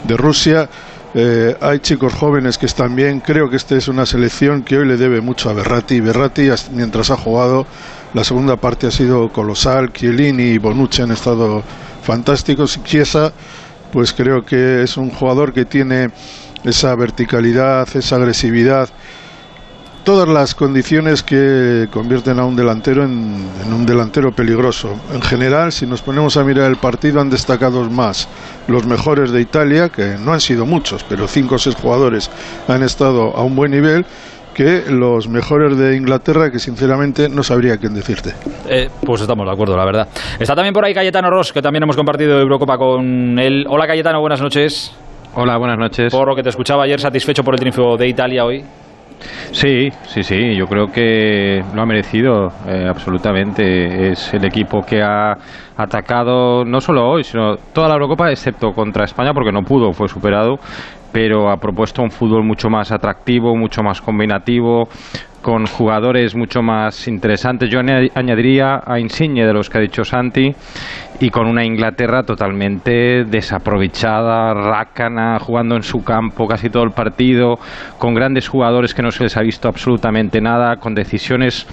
de 0.04 0.16
Rusia 0.16 0.68
eh, 1.12 1.56
hay 1.60 1.80
chicos 1.80 2.14
jóvenes 2.14 2.56
que 2.56 2.66
están 2.66 2.94
bien. 2.94 3.20
Creo 3.20 3.50
que 3.50 3.56
esta 3.56 3.76
es 3.76 3.88
una 3.88 4.06
selección 4.06 4.62
que 4.62 4.78
hoy 4.78 4.86
le 4.86 4.96
debe 4.96 5.20
mucho 5.20 5.50
a 5.50 5.52
Berratti. 5.52 6.00
Berratti, 6.00 6.48
mientras 6.72 7.10
ha 7.10 7.16
jugado, 7.16 7.66
la 8.14 8.22
segunda 8.22 8.56
parte 8.56 8.86
ha 8.86 8.90
sido 8.90 9.32
colosal. 9.32 9.92
Chiellini 9.92 10.50
y 10.50 10.58
Bonucci 10.58 11.02
han 11.02 11.10
estado 11.10 11.62
fantásticos. 12.02 12.80
Chiesa, 12.84 13.32
pues 13.92 14.12
creo 14.12 14.44
que 14.44 14.82
es 14.82 14.96
un 14.96 15.10
jugador 15.10 15.52
que 15.52 15.64
tiene 15.64 16.10
esa 16.64 16.94
verticalidad, 16.94 17.88
esa 17.96 18.16
agresividad 18.16 18.88
todas 20.04 20.28
las 20.28 20.54
condiciones 20.54 21.22
que 21.22 21.88
convierten 21.92 22.38
a 22.38 22.44
un 22.44 22.56
delantero 22.56 23.04
en, 23.04 23.48
un 23.72 23.86
delantero 23.86 24.32
peligroso. 24.32 24.98
En 25.12 25.22
general, 25.22 25.72
si 25.72 25.86
nos 25.86 26.02
ponemos 26.02 26.36
a 26.36 26.44
mirar 26.44 26.70
el 26.70 26.76
partido, 26.76 27.20
han 27.20 27.30
destacado 27.30 27.88
más 27.90 28.28
los 28.68 28.86
mejores 28.86 29.30
de 29.30 29.40
Italia, 29.40 29.88
que 29.88 30.16
no 30.18 30.32
han 30.32 30.40
sido 30.40 30.66
muchos, 30.66 31.04
pero 31.04 31.26
cinco 31.28 31.56
o 31.56 31.58
seis 31.58 31.76
jugadores 31.76 32.30
han 32.68 32.82
estado 32.82 33.36
a 33.36 33.42
un 33.42 33.56
buen 33.56 33.70
nivel 33.70 34.04
que 34.54 34.84
los 34.88 35.28
mejores 35.28 35.76
de 35.78 35.96
Inglaterra, 35.96 36.50
que 36.50 36.58
sinceramente 36.58 37.28
no 37.28 37.42
sabría 37.42 37.76
quién 37.76 37.94
decirte. 37.94 38.34
Eh, 38.68 38.88
pues 39.04 39.20
estamos 39.20 39.46
de 39.46 39.52
acuerdo, 39.52 39.76
la 39.76 39.84
verdad. 39.84 40.08
Está 40.38 40.54
también 40.54 40.74
por 40.74 40.84
ahí 40.84 40.92
Cayetano 40.92 41.30
Ross, 41.30 41.52
que 41.52 41.62
también 41.62 41.84
hemos 41.84 41.96
compartido 41.96 42.38
Eurocopa 42.40 42.76
con 42.76 43.38
él. 43.38 43.64
Hola 43.68 43.86
Cayetano, 43.86 44.20
buenas 44.20 44.40
noches. 44.40 44.92
Hola, 45.34 45.56
buenas 45.56 45.78
noches. 45.78 46.12
Por 46.12 46.26
lo 46.26 46.34
que 46.34 46.42
te 46.42 46.48
escuchaba 46.48 46.84
ayer, 46.84 47.00
satisfecho 47.00 47.44
por 47.44 47.54
el 47.54 47.60
triunfo 47.60 47.96
de 47.96 48.08
Italia 48.08 48.44
hoy. 48.44 48.64
Sí, 49.52 49.90
sí, 50.06 50.22
sí, 50.22 50.54
yo 50.54 50.66
creo 50.66 50.86
que 50.90 51.62
lo 51.74 51.82
ha 51.82 51.86
merecido 51.86 52.52
eh, 52.66 52.86
absolutamente. 52.88 54.10
Es 54.10 54.32
el 54.32 54.44
equipo 54.44 54.82
que 54.82 55.02
ha 55.02 55.36
atacado 55.76 56.64
no 56.64 56.80
solo 56.80 57.08
hoy, 57.08 57.24
sino 57.24 57.56
toda 57.56 57.88
la 57.88 57.94
Eurocopa, 57.94 58.30
excepto 58.30 58.72
contra 58.72 59.04
España, 59.04 59.32
porque 59.34 59.52
no 59.52 59.62
pudo, 59.62 59.92
fue 59.92 60.08
superado, 60.08 60.58
pero 61.12 61.50
ha 61.50 61.56
propuesto 61.56 62.02
un 62.02 62.10
fútbol 62.10 62.44
mucho 62.44 62.70
más 62.70 62.92
atractivo, 62.92 63.56
mucho 63.56 63.82
más 63.82 64.00
combinativo, 64.00 64.88
con 65.42 65.66
jugadores 65.66 66.34
mucho 66.34 66.62
más 66.62 67.08
interesantes. 67.08 67.70
Yo 67.70 67.80
añadiría 67.80 68.82
a 68.84 68.98
Insigne 68.98 69.46
de 69.46 69.52
los 69.52 69.70
que 69.70 69.78
ha 69.78 69.80
dicho 69.80 70.04
Santi 70.04 70.54
y 71.20 71.28
con 71.28 71.46
una 71.46 71.64
Inglaterra 71.64 72.22
totalmente 72.22 73.24
desaprovechada, 73.24 74.54
rácana, 74.54 75.38
jugando 75.38 75.76
en 75.76 75.82
su 75.82 76.02
campo 76.02 76.46
casi 76.46 76.70
todo 76.70 76.82
el 76.82 76.92
partido, 76.92 77.58
con 77.98 78.14
grandes 78.14 78.48
jugadores 78.48 78.94
que 78.94 79.02
no 79.02 79.10
se 79.10 79.24
les 79.24 79.36
ha 79.36 79.42
visto 79.42 79.68
absolutamente 79.68 80.40
nada, 80.40 80.76
con 80.76 80.94
decisiones 80.94 81.66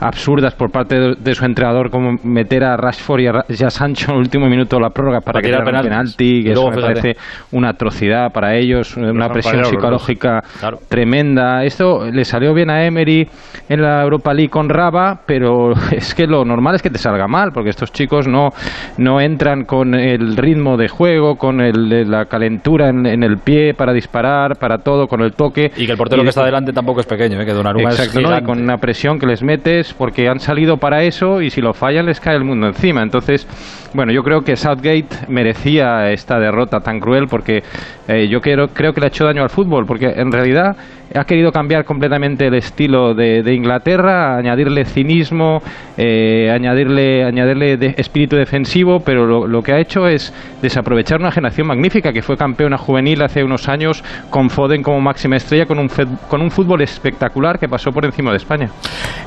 absurdas 0.00 0.54
por 0.54 0.70
parte 0.70 1.14
de, 1.18 1.34
su 1.34 1.44
entrenador 1.44 1.90
como 1.90 2.18
meter 2.22 2.64
a 2.64 2.76
Rashford 2.76 3.20
y 3.20 3.64
a, 3.64 3.70
Sancho 3.70 4.10
en 4.10 4.16
el 4.16 4.20
último 4.20 4.46
minuto 4.46 4.76
de 4.76 4.82
la 4.82 4.90
prórroga 4.90 5.20
para, 5.20 5.40
que 5.40 5.52
un 5.52 5.64
penalti, 5.64 6.42
que 6.42 6.52
eso 6.52 6.70
me 6.70 6.80
parece 6.80 7.16
una 7.52 7.70
atrocidad 7.70 8.30
para 8.32 8.54
ellos, 8.56 8.96
una 8.96 9.28
presión 9.28 9.64
psicológica 9.64 10.42
tremenda. 10.88 11.64
Esto 11.64 12.06
le 12.10 12.24
salió 12.24 12.54
bien 12.54 12.70
a 12.70 12.84
Emery 12.84 13.28
en 13.68 13.82
la 13.82 14.02
Europa 14.02 14.32
League 14.32 14.50
con 14.50 14.68
Raba, 14.68 15.20
pero 15.26 15.72
es 15.90 16.14
que 16.14 16.26
lo 16.26 16.44
normal 16.44 16.76
es 16.76 16.82
que 16.82 16.90
te 16.90 16.98
salga 16.98 17.26
mal, 17.26 17.50
porque 17.52 17.70
estos 17.70 17.92
chicos 17.92 18.28
no 18.28 18.50
no 18.98 19.20
entran 19.20 19.64
con 19.64 19.94
el 19.94 20.36
ritmo 20.36 20.76
de 20.76 20.88
juego, 20.88 21.36
con 21.36 21.60
el, 21.60 22.10
la 22.10 22.26
calentura 22.26 22.88
en, 22.88 23.22
el 23.22 23.38
pie 23.38 23.74
para 23.74 23.92
disparar, 23.92 24.56
para 24.56 24.78
todo, 24.78 25.06
con 25.06 25.20
el 25.20 25.32
toque. 25.32 25.70
Y 25.76 25.86
que 25.86 25.92
el 25.92 25.98
portero 25.98 26.22
que 26.22 26.28
está 26.28 26.44
delante 26.44 26.72
tampoco 26.72 27.00
es 27.00 27.06
pequeño, 27.06 27.40
¿eh? 27.40 27.46
que 27.46 27.52
Donnarumma 27.52 27.90
Exacto, 27.90 28.20
es 28.20 28.42
con 28.42 28.60
una 28.60 28.78
presión 28.78 29.18
que 29.18 29.26
les 29.26 29.42
metes 29.42 29.94
porque 29.94 30.28
han 30.28 30.40
salido 30.40 30.76
para 30.76 31.02
eso 31.02 31.40
y 31.40 31.50
si 31.50 31.60
lo 31.60 31.72
fallan 31.72 32.06
les 32.06 32.20
cae 32.20 32.36
el 32.36 32.44
mundo 32.44 32.66
encima. 32.66 33.02
Entonces, 33.02 33.46
bueno, 33.94 34.12
yo 34.12 34.22
creo 34.22 34.42
que 34.42 34.56
Southgate 34.56 35.26
merecía 35.28 36.10
esta 36.10 36.38
derrota 36.38 36.80
tan 36.80 37.00
cruel 37.00 37.26
porque 37.28 37.62
eh, 38.08 38.28
yo 38.28 38.40
creo, 38.40 38.68
creo 38.68 38.92
que 38.92 39.00
le 39.00 39.06
ha 39.06 39.08
hecho 39.08 39.24
daño 39.24 39.42
al 39.42 39.50
fútbol, 39.50 39.86
porque 39.86 40.06
en 40.06 40.30
realidad 40.30 40.76
ha 41.14 41.24
querido 41.24 41.52
cambiar 41.52 41.84
completamente 41.84 42.46
el 42.46 42.54
estilo 42.54 43.14
de, 43.14 43.54
Inglaterra, 43.54 44.36
añadirle 44.36 44.84
cinismo, 44.84 45.62
eh, 45.96 46.50
añadirle, 46.52 47.24
añadirle 47.24 47.94
espíritu 47.96 48.36
defensivo, 48.36 49.00
pero 49.00 49.46
lo, 49.46 49.62
que 49.62 49.72
ha 49.72 49.80
hecho 49.80 50.06
es 50.06 50.32
desaprovechar 50.60 51.20
una 51.20 51.30
generación 51.30 51.66
magnífica 51.66 52.12
que 52.12 52.22
fue 52.22 52.36
campeona 52.36 52.76
juvenil 52.76 53.22
hace 53.22 53.42
unos 53.44 53.68
años 53.68 54.02
con 54.30 54.50
Foden 54.50 54.82
como 54.82 55.00
máxima 55.00 55.36
estrella, 55.36 55.66
con 55.66 55.78
un, 55.78 55.88
con 56.28 56.42
un 56.42 56.50
fútbol 56.50 56.82
espectacular 56.82 57.58
que 57.58 57.68
pasó 57.68 57.92
por 57.92 58.04
encima 58.04 58.30
de 58.30 58.36
España. 58.38 58.70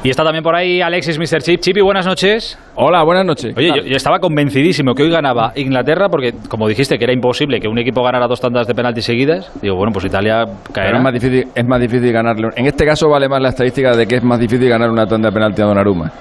Y 0.04 0.10
está 0.10 0.24
también 0.24 0.44
por 0.44 0.56
ahí 0.56 0.82
Alexis 0.82 1.18
Mr. 1.18 1.42
Chip. 1.42 1.60
Chipi, 1.60 1.82
buenas 1.82 2.06
noches. 2.06 2.58
Hola, 2.76 3.04
buenas 3.04 3.26
noches. 3.26 3.54
Oye, 3.58 3.68
yo, 3.86 3.96
estaba 3.98 4.20
convencidísimo 4.20 4.96
que 4.96 5.04
hoy 5.04 5.10
ganaba 5.10 5.52
Inglaterra 5.56 6.08
porque, 6.08 6.34
como 6.48 6.68
dijiste, 6.68 6.98
que 6.98 7.04
era 7.04 7.12
imposible 7.12 7.60
que 7.60 7.68
un 7.68 7.78
equipo 7.78 8.02
ganara 8.02 8.26
dos 8.28 8.40
tandas 8.40 8.68
de 8.68 8.74
penalti 8.74 9.02
seguidas. 9.02 9.52
Digo, 9.62 9.76
bueno, 9.76 9.92
pues 9.92 10.06
Italia 10.06 10.46
caerá. 10.72 10.98
es 10.98 11.04
más 11.04 11.14
difícil, 11.14 11.48
es 11.54 11.66
más 11.70 11.80
difícil 11.80 12.12
ganarle. 12.12 12.50
En 12.56 12.66
este 12.66 12.86
caso 12.86 13.08
vale 13.08 13.30
más 13.30 13.42
la 13.42 13.50
estadística 13.50 13.96
de 13.96 14.06
que 14.06 14.16
es 14.16 14.24
más 14.24 14.40
difícil 14.40 14.68
ganar 14.68 14.90
una 14.90 15.08
tanda 15.08 15.30
de 15.30 15.34
penalti 15.34 15.62
a 15.62 15.66
Donnarumma. 15.66 16.12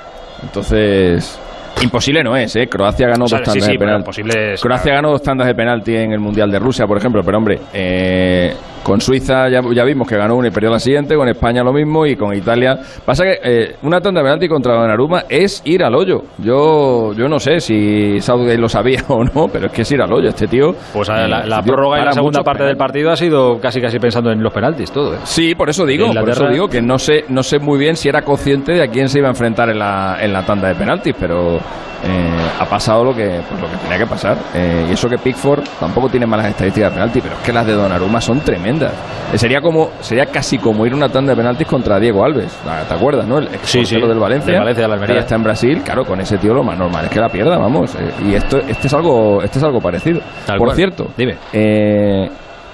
Entonces, 0.42 1.38
imposible 1.82 2.22
no 2.22 2.36
es, 2.36 2.54
¿eh? 2.56 2.68
Croacia 2.68 3.08
ganó 3.08 3.26
dos 3.26 3.42
tandas 3.42 3.66
de 3.66 3.78
penalti. 3.78 4.22
Croacia 4.60 4.94
ganó 4.94 5.10
dos 5.10 5.22
tandas 5.22 5.46
de 5.46 5.54
penalti 5.54 5.96
en 5.96 6.12
el 6.12 6.20
Mundial 6.20 6.50
de 6.50 6.58
Rusia, 6.58 6.86
por 6.86 6.98
ejemplo, 6.98 7.22
pero 7.24 7.38
hombre, 7.38 7.58
eh, 7.72 8.54
Con 8.88 9.02
Suiza 9.02 9.50
ya, 9.50 9.60
ya, 9.74 9.84
vimos 9.84 10.08
que 10.08 10.16
ganó 10.16 10.34
una 10.34 10.48
y 10.48 10.50
perdió 10.50 10.70
la 10.70 10.78
siguiente, 10.78 11.14
con 11.14 11.28
España 11.28 11.62
lo 11.62 11.74
mismo 11.74 12.06
y 12.06 12.16
con 12.16 12.34
Italia. 12.34 12.78
Pasa 13.04 13.24
que 13.24 13.38
eh, 13.44 13.76
una 13.82 14.00
tanda 14.00 14.20
de 14.20 14.24
penalti 14.24 14.48
contra 14.48 14.72
Donnarumma 14.72 15.24
es 15.28 15.60
ir 15.66 15.84
al 15.84 15.94
hoyo. 15.94 16.22
Yo 16.38 17.12
yo 17.12 17.28
no 17.28 17.38
sé 17.38 17.60
si 17.60 18.18
Southgate 18.18 18.56
lo 18.56 18.68
sabía 18.68 19.04
o 19.08 19.22
no, 19.22 19.48
pero 19.52 19.66
es 19.66 19.72
que 19.72 19.82
es 19.82 19.92
ir 19.92 20.00
al 20.00 20.10
hoyo. 20.10 20.30
Este 20.30 20.46
tío. 20.46 20.74
Pues 20.94 21.06
la, 21.08 21.28
la 21.28 21.62
prórroga 21.62 22.00
y 22.00 22.04
la 22.06 22.12
segunda 22.12 22.42
parte 22.42 22.64
del 22.64 22.78
partido 22.78 23.10
ha 23.10 23.16
sido 23.16 23.60
casi 23.60 23.80
casi 23.82 23.98
pensando 23.98 24.30
en 24.30 24.42
los 24.42 24.54
penaltis, 24.54 24.90
todo. 24.90 25.14
¿eh? 25.14 25.18
Sí, 25.24 25.54
por 25.54 25.68
eso 25.68 25.84
digo, 25.84 26.10
por 26.12 26.30
eso 26.30 26.48
digo 26.48 26.68
que 26.68 26.80
no 26.80 26.98
sé, 26.98 27.24
no 27.28 27.42
sé 27.42 27.58
muy 27.58 27.78
bien 27.78 27.94
si 27.94 28.08
era 28.08 28.22
consciente 28.22 28.72
de 28.72 28.82
a 28.82 28.88
quién 28.88 29.10
se 29.10 29.18
iba 29.18 29.28
a 29.28 29.32
enfrentar 29.32 29.68
en 29.68 29.78
la, 29.78 30.16
en 30.20 30.32
la 30.32 30.46
tanda 30.46 30.68
de 30.68 30.74
penaltis, 30.74 31.14
pero 31.20 31.58
eh, 32.04 32.50
ha 32.60 32.64
pasado 32.64 33.04
lo 33.04 33.14
que, 33.14 33.40
pues, 33.48 33.60
lo 33.60 33.68
que 33.68 33.76
tenía 33.78 33.98
que 33.98 34.06
pasar. 34.06 34.36
Eh, 34.54 34.86
y 34.88 34.92
eso 34.92 35.08
que 35.08 35.18
Pickford 35.18 35.64
tampoco 35.80 36.08
tiene 36.08 36.26
malas 36.26 36.46
estadísticas 36.46 36.90
de 36.90 36.94
penalti, 36.94 37.20
pero 37.20 37.34
es 37.34 37.40
que 37.40 37.52
las 37.52 37.66
de 37.66 37.72
Donnarumma 37.72 38.20
son 38.20 38.40
tremendas. 38.40 38.92
Eh, 39.32 39.38
sería 39.38 39.60
como 39.60 39.90
sería 40.00 40.26
casi 40.26 40.58
como 40.58 40.86
ir 40.86 40.92
a 40.92 40.96
una 40.96 41.08
tanda 41.08 41.32
de 41.32 41.36
penaltis 41.36 41.66
contra 41.66 41.98
Diego 41.98 42.24
Alves. 42.24 42.56
¿Te 42.88 42.94
acuerdas, 42.94 43.26
no? 43.26 43.38
El 43.38 43.48
sí, 43.62 43.84
sí, 43.84 43.96
del 43.96 44.18
Valencia. 44.18 44.52
De 44.52 44.58
Valencia, 44.58 44.82
de 44.82 44.88
la 44.88 44.94
Almería. 44.94 45.18
está 45.18 45.34
en 45.34 45.42
Brasil. 45.42 45.82
Claro, 45.84 46.04
con 46.04 46.20
ese 46.20 46.38
tío 46.38 46.54
lo 46.54 46.62
más 46.62 46.78
normal 46.78 47.06
es 47.06 47.10
que 47.10 47.20
la 47.20 47.28
pierda, 47.28 47.58
vamos. 47.58 47.96
y 48.24 48.34
esto 48.34 48.58
este 48.58 48.86
es 48.86 48.94
algo 48.94 49.42
este 49.42 49.58
es 49.58 49.64
algo 49.64 49.80
parecido. 49.80 50.20
Por 50.56 50.74
cierto, 50.74 51.08
dime. 51.16 51.36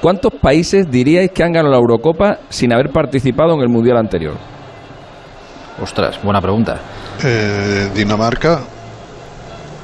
¿Cuántos 0.01 0.35
países 0.35 0.91
diríais 0.91 1.31
que 1.31 1.43
han 1.43 1.53
ganado 1.53 1.73
la 1.73 1.79
Eurocopa 1.79 2.41
sin 2.51 2.75
haber 2.75 2.91
participado 2.91 3.55
en 3.55 3.61
el 3.63 3.71
Mundial 3.71 3.97
anterior? 3.97 4.35
Ostras, 5.83 6.21
buena 6.23 6.43
pregunta. 6.43 6.77
Dinamarca, 7.95 8.61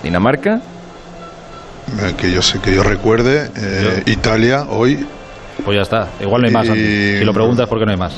Dinamarca. 0.03 0.61
Eh, 1.99 2.15
que 2.17 2.31
yo 2.31 2.41
sé 2.43 2.61
que 2.61 2.75
yo 2.75 2.83
recuerde, 2.83 3.51
eh, 3.57 4.03
Italia 4.07 4.67
hoy. 4.69 5.07
Pues 5.65 5.77
ya 5.77 5.83
está, 5.83 6.09
igual 6.21 6.43
no 6.43 6.49
hay 6.49 6.55
más. 6.55 6.67
Si 6.69 7.25
lo 7.25 7.35
preguntas, 7.35 7.69
¿por 7.69 7.79
qué 7.79 7.85
no 7.85 7.91
hay 7.91 7.97
más? 7.97 8.13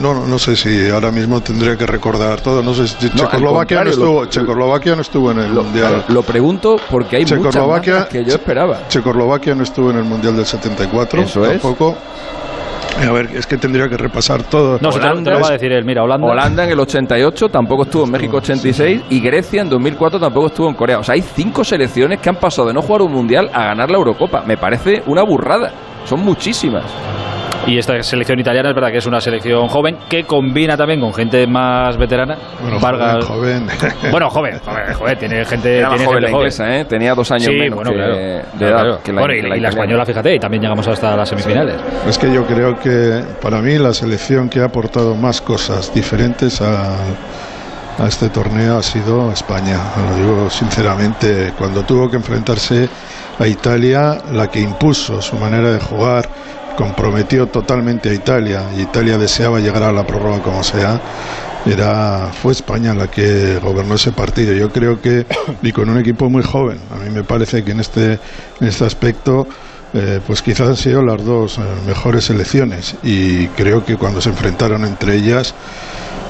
No, 0.00 0.14
no, 0.26 0.38
sé 0.38 0.54
si 0.54 0.88
ahora 0.90 1.10
mismo 1.10 1.40
tendría 1.40 1.76
que 1.76 1.84
recordar 1.84 2.40
todo. 2.40 2.62
No 2.62 2.72
sé 2.72 2.86
si 2.86 3.10
Checoslovaquia, 3.10 3.82
no 3.82 3.90
estuvo, 3.90 4.26
Checoslovaquia 4.26 4.94
no 4.94 5.02
estuvo 5.02 5.32
en 5.32 5.40
el 5.40 5.52
Mundial. 5.52 6.04
Lo 6.08 6.22
pregunto 6.22 6.76
porque 6.90 7.16
hay 7.16 7.24
muchas 7.24 8.06
que 8.08 8.24
yo 8.24 8.34
esperaba. 8.34 8.86
Checoslovaquia 8.88 9.54
no 9.56 9.64
estuvo 9.64 9.90
en 9.90 9.98
el 9.98 10.04
Mundial 10.04 10.36
del 10.36 10.46
74. 10.46 11.22
Eso 11.22 11.42
tampoco. 11.42 11.96
A 13.06 13.12
ver, 13.12 13.28
es 13.34 13.46
que 13.46 13.56
tendría 13.56 13.88
que 13.88 13.96
repasar 13.96 14.42
todo. 14.42 14.78
No, 14.80 14.88
Holanda, 14.88 15.22
te 15.22 15.30
lo 15.30 15.40
va 15.40 15.48
a 15.48 15.52
decir 15.52 15.72
él, 15.72 15.84
mira, 15.84 16.02
Holanda. 16.02 16.26
Holanda 16.26 16.64
en 16.64 16.70
el 16.70 16.80
88 16.80 17.48
tampoco 17.48 17.84
estuvo 17.84 18.04
en 18.04 18.10
México 18.10 18.38
86 18.38 19.02
y 19.10 19.20
Grecia 19.20 19.62
en 19.62 19.68
2004 19.68 20.18
tampoco 20.18 20.48
estuvo 20.48 20.68
en 20.68 20.74
Corea. 20.74 20.98
O 20.98 21.04
sea, 21.04 21.14
hay 21.14 21.22
cinco 21.22 21.62
selecciones 21.62 22.18
que 22.20 22.28
han 22.28 22.36
pasado 22.36 22.68
de 22.68 22.74
no 22.74 22.82
jugar 22.82 23.02
un 23.02 23.12
mundial 23.12 23.50
a 23.52 23.66
ganar 23.66 23.90
la 23.90 23.98
Eurocopa. 23.98 24.42
Me 24.46 24.56
parece 24.56 25.02
una 25.06 25.22
burrada. 25.22 25.72
Son 26.04 26.20
muchísimas. 26.24 26.84
Y 27.66 27.78
esta 27.78 28.02
selección 28.02 28.38
italiana 28.38 28.70
es 28.70 28.74
verdad 28.74 28.90
que 28.90 28.98
es 28.98 29.06
una 29.06 29.20
selección 29.20 29.68
joven 29.68 29.98
que 30.08 30.24
combina 30.24 30.76
también 30.76 31.00
con 31.00 31.12
gente 31.12 31.46
más 31.46 31.96
veterana. 31.98 32.36
Bueno, 32.62 32.80
Vargas. 32.80 33.24
Joven, 33.26 33.66
bueno, 34.10 34.30
joven, 34.30 34.58
joven, 34.94 35.18
tiene 35.18 35.44
gente, 35.44 35.84
tiene 35.86 36.04
joven 36.04 36.22
la 36.22 36.30
inglesa, 36.30 36.76
¿eh? 36.76 36.84
Tenía 36.86 37.14
dos 37.14 37.30
años 37.30 37.48
menos 37.50 37.76
bueno, 37.76 37.90
que, 37.90 37.98
de 38.58 38.70
edad. 38.70 39.00
Que 39.02 39.12
la, 39.12 39.20
bueno, 39.20 39.34
y, 39.34 39.42
la, 39.42 39.56
y 39.56 39.60
la, 39.60 39.68
española, 39.68 40.06
fíjate, 40.06 40.34
y 40.34 40.38
también 40.38 40.62
llegamos 40.62 40.86
hasta 40.88 41.14
las 41.14 41.28
semifinales. 41.28 41.76
Es 42.06 42.18
que 42.18 42.32
yo 42.32 42.46
creo 42.46 42.78
que 42.78 43.22
para 43.42 43.60
mí 43.60 43.76
la 43.76 43.92
selección 43.92 44.48
que 44.48 44.60
ha 44.60 44.66
aportado 44.66 45.14
más 45.14 45.40
cosas 45.40 45.92
diferentes 45.92 46.60
a 46.62 46.96
a 47.98 48.06
este 48.06 48.28
torneo 48.28 48.78
ha 48.78 48.82
sido 48.82 49.32
España. 49.32 49.78
Lo 49.96 50.16
digo 50.16 50.50
sinceramente, 50.50 51.52
cuando 51.58 51.84
tuvo 51.84 52.10
que 52.10 52.16
enfrentarse 52.16 52.88
a 53.38 53.46
Italia, 53.46 54.22
la 54.32 54.50
que 54.50 54.60
impuso 54.60 55.20
su 55.20 55.36
manera 55.36 55.70
de 55.70 55.80
jugar, 55.80 56.28
comprometió 56.76 57.48
totalmente 57.48 58.10
a 58.10 58.14
Italia 58.14 58.62
y 58.76 58.82
Italia 58.82 59.18
deseaba 59.18 59.58
llegar 59.58 59.82
a 59.82 59.92
la 59.92 60.06
prórroga 60.06 60.40
como 60.40 60.62
sea 60.62 61.00
era 61.66 62.30
fue 62.32 62.52
España 62.52 62.94
la 62.94 63.08
que 63.10 63.58
gobernó 63.58 63.96
ese 63.96 64.12
partido 64.12 64.52
yo 64.52 64.70
creo 64.70 65.02
que 65.02 65.26
y 65.62 65.72
con 65.72 65.90
un 65.90 65.98
equipo 65.98 66.30
muy 66.30 66.44
joven 66.44 66.78
a 66.94 67.02
mí 67.02 67.10
me 67.10 67.24
parece 67.24 67.64
que 67.64 67.72
en 67.72 67.80
este 67.80 68.12
en 68.60 68.68
este 68.68 68.84
aspecto 68.84 69.48
eh, 69.92 70.20
pues 70.24 70.40
quizás 70.40 70.68
han 70.68 70.76
sido 70.76 71.02
las 71.02 71.24
dos 71.24 71.58
eh, 71.58 71.62
mejores 71.84 72.30
elecciones 72.30 72.94
y 73.02 73.48
creo 73.48 73.84
que 73.84 73.96
cuando 73.96 74.20
se 74.20 74.28
enfrentaron 74.28 74.84
entre 74.84 75.16
ellas 75.16 75.54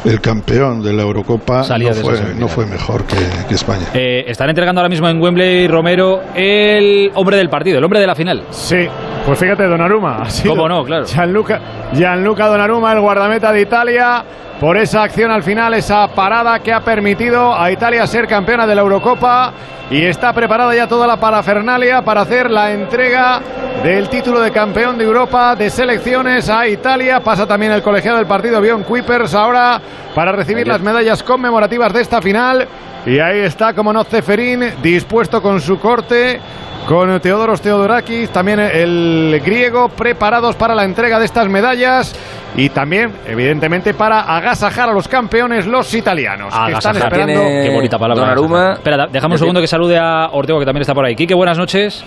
el 0.05 0.21
campeón 0.21 0.83
de 0.83 0.93
la 0.93 1.02
Eurocopa 1.02 1.67
no 1.78 1.93
fue, 1.95 2.35
no 2.37 2.49
fue, 2.49 2.67
mejor 2.67 3.05
que, 3.05 3.55
España. 3.55 3.87
Eh, 3.95 4.25
están 4.26 4.49
entregando 4.49 4.81
ahora 4.81 4.88
mismo 4.88 5.09
en 5.09 5.21
Wembley, 5.21 5.69
Romero, 5.69 6.23
el 6.35 7.11
hombre 7.14 7.37
del 7.37 7.49
partido, 7.49 7.78
el 7.78 7.85
hombre 7.85 8.00
de 8.00 8.07
la 8.07 8.14
final. 8.14 8.45
Sí, 8.50 8.87
pues 9.27 9.39
fíjate, 9.39 9.65
Donnarumma. 9.65 10.25
¿Cómo 10.47 10.69
no? 10.69 10.85
Claro. 10.85 11.07
Gianluca, 11.07 11.61
Gianluca 11.93 12.47
Donnarumma, 12.47 12.93
el 12.93 13.01
guardameta 13.01 13.53
de 13.53 13.61
Italia, 13.61 14.25
por 14.61 14.77
esa 14.77 15.03
acción 15.03 15.31
al 15.31 15.43
final, 15.43 15.75
esa 15.75 16.09
parada 16.09 16.59
que 16.61 16.73
ha 16.73 16.81
permitido 16.81 17.55
a 17.55 17.71
Italia 17.71 18.07
ser 18.07 18.27
campeona 18.27 18.67
de 18.67 18.75
la 18.75 18.81
Eurocopa 18.81 19.53
y 19.91 20.05
está 20.05 20.33
preparada 20.33 20.75
ya 20.75 20.87
toda 20.87 21.07
la 21.07 21.17
parafernalia 21.17 22.03
para 22.03 22.23
hacer 22.23 22.51
la 22.51 22.73
entrega 22.73 23.41
del 23.83 24.09
título 24.09 24.41
de 24.41 24.51
campeón 24.51 24.99
de 24.99 25.05
Europa 25.05 25.55
de 25.57 25.71
selecciones 25.71 26.49
a 26.51 26.67
Italia. 26.67 27.21
Pasa 27.21 27.47
también 27.47 27.73
el 27.73 27.83
colegiado 27.83 28.19
del 28.19 28.27
partido 28.27 28.61
Bion 28.61 28.83
Kuipers 28.83 29.35
ahora 29.35 29.81
para 30.15 30.33
recibir 30.33 30.67
las 30.67 30.81
medallas 30.81 31.23
conmemorativas 31.23 31.93
de 31.93 32.03
esta 32.03 32.21
final. 32.21 32.67
Y 33.07 33.19
ahí 33.21 33.39
está, 33.39 33.73
como 33.73 33.93
no, 33.93 34.05
Ceferín, 34.05 34.73
dispuesto 34.83 35.41
con 35.41 35.61
su 35.61 35.79
corte, 35.79 36.41
con 36.88 37.21
Teodoros 37.21 37.61
Teodorakis, 37.61 38.30
también 38.30 38.59
el 38.61 39.42
griego, 39.45 39.90
preparados 39.90 40.57
para 40.57 40.75
la 40.75 40.85
entrega 40.85 41.18
de 41.18 41.26
estas 41.26 41.47
medallas 41.47 42.18
y 42.57 42.71
también, 42.71 43.12
evidentemente, 43.26 43.92
para 43.92 44.21
agasajar 44.21 44.88
a 44.88 44.92
los 44.95 45.07
campeones, 45.07 45.66
los 45.66 45.92
italianos. 45.92 46.54
Que 46.66 46.73
están 46.73 46.97
esperando. 46.97 47.42
Qué 47.42 47.71
bonita 47.75 47.99
palabra. 47.99 48.73
Espera, 48.73 49.07
dejamos 49.07 49.35
un 49.35 49.38
segundo 49.38 49.61
que 49.61 49.66
salude 49.66 49.99
a 49.99 50.30
Ortego, 50.33 50.59
que 50.59 50.64
también 50.64 50.80
está 50.80 50.95
por 50.95 51.04
ahí. 51.04 51.14
Quique, 51.14 51.35
buenas 51.35 51.59
noches. 51.59 52.02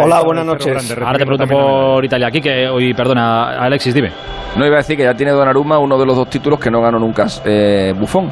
Hola, 0.00 0.20
buenas 0.22 0.46
noches. 0.46 0.96
Ahora 1.00 1.18
te 1.18 1.26
pregunto 1.26 1.46
por 1.48 2.04
Italia. 2.04 2.30
Quique, 2.30 2.68
hoy, 2.68 2.94
perdona, 2.94 3.58
Alexis, 3.58 3.92
dime. 3.92 4.12
No 4.54 4.64
iba 4.64 4.76
a 4.76 4.78
decir 4.78 4.96
que 4.96 5.02
ya 5.02 5.14
tiene 5.14 5.32
Donnarumma 5.32 5.80
uno 5.80 5.98
de 5.98 6.06
los 6.06 6.14
dos 6.14 6.30
títulos 6.30 6.60
que 6.60 6.70
no 6.70 6.80
ganó 6.80 7.00
nunca 7.00 7.26
eh, 7.44 7.92
Buffon. 7.98 8.30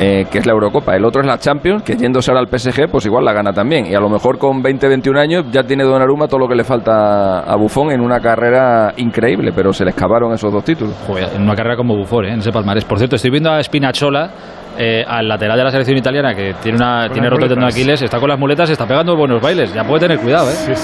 Eh, 0.00 0.26
que 0.30 0.38
es 0.38 0.46
la 0.46 0.52
Eurocopa. 0.52 0.94
El 0.94 1.04
otro 1.04 1.20
es 1.20 1.26
la 1.26 1.38
Champions, 1.38 1.82
que 1.82 1.96
yéndose 1.96 2.30
ahora 2.30 2.40
al 2.40 2.46
PSG, 2.46 2.88
pues 2.88 3.04
igual 3.06 3.24
la 3.24 3.32
gana 3.32 3.52
también. 3.52 3.86
Y 3.86 3.94
a 3.94 4.00
lo 4.00 4.08
mejor 4.08 4.38
con 4.38 4.62
20-21 4.62 5.18
años 5.18 5.44
ya 5.50 5.64
tiene 5.64 5.82
Donnarumma 5.82 6.28
todo 6.28 6.38
lo 6.38 6.48
que 6.48 6.54
le 6.54 6.62
falta 6.62 7.40
a 7.40 7.56
Buffon 7.56 7.90
en 7.90 8.00
una 8.00 8.20
carrera 8.20 8.92
increíble, 8.96 9.50
pero 9.54 9.72
se 9.72 9.84
le 9.84 9.90
escaparon 9.90 10.32
esos 10.32 10.52
dos 10.52 10.62
títulos. 10.62 10.94
en 11.34 11.42
una 11.42 11.56
carrera 11.56 11.76
como 11.76 11.96
Buffon, 11.96 12.26
¿eh? 12.26 12.32
en 12.34 12.38
ese 12.38 12.52
palmarés. 12.52 12.84
Por 12.84 12.98
cierto, 12.98 13.16
estoy 13.16 13.32
viendo 13.32 13.50
a 13.50 13.60
Spinazzola 13.60 14.30
eh, 14.78 15.04
al 15.04 15.26
lateral 15.26 15.58
de 15.58 15.64
la 15.64 15.70
selección 15.72 15.98
italiana 15.98 16.32
que 16.32 16.54
tiene 16.62 16.76
una 16.76 17.08
tiene 17.08 17.28
roto 17.28 17.46
el 17.46 17.48
tendón 17.48 17.68
de 17.68 17.74
Aquiles, 17.74 18.00
está 18.00 18.20
con 18.20 18.28
las 18.28 18.38
muletas, 18.38 18.70
está 18.70 18.86
pegando 18.86 19.16
buenos 19.16 19.42
bailes. 19.42 19.74
Ya 19.74 19.82
puede 19.82 20.02
tener 20.02 20.20
cuidado, 20.20 20.48
¿eh? 20.48 20.74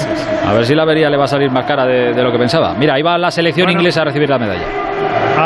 A 0.44 0.52
ver 0.52 0.64
si 0.64 0.74
la 0.74 0.82
avería 0.82 1.08
le 1.08 1.16
va 1.16 1.24
a 1.24 1.28
salir 1.28 1.52
más 1.52 1.64
cara 1.64 1.86
de, 1.86 2.20
lo 2.20 2.32
que 2.32 2.38
pensaba. 2.38 2.74
Mira, 2.74 2.94
ahí 2.94 3.02
va 3.02 3.16
la 3.16 3.30
selección 3.30 3.70
inglesa 3.70 4.02
a 4.02 4.06
recibir 4.06 4.28
la 4.28 4.38
medalla. 4.38 4.83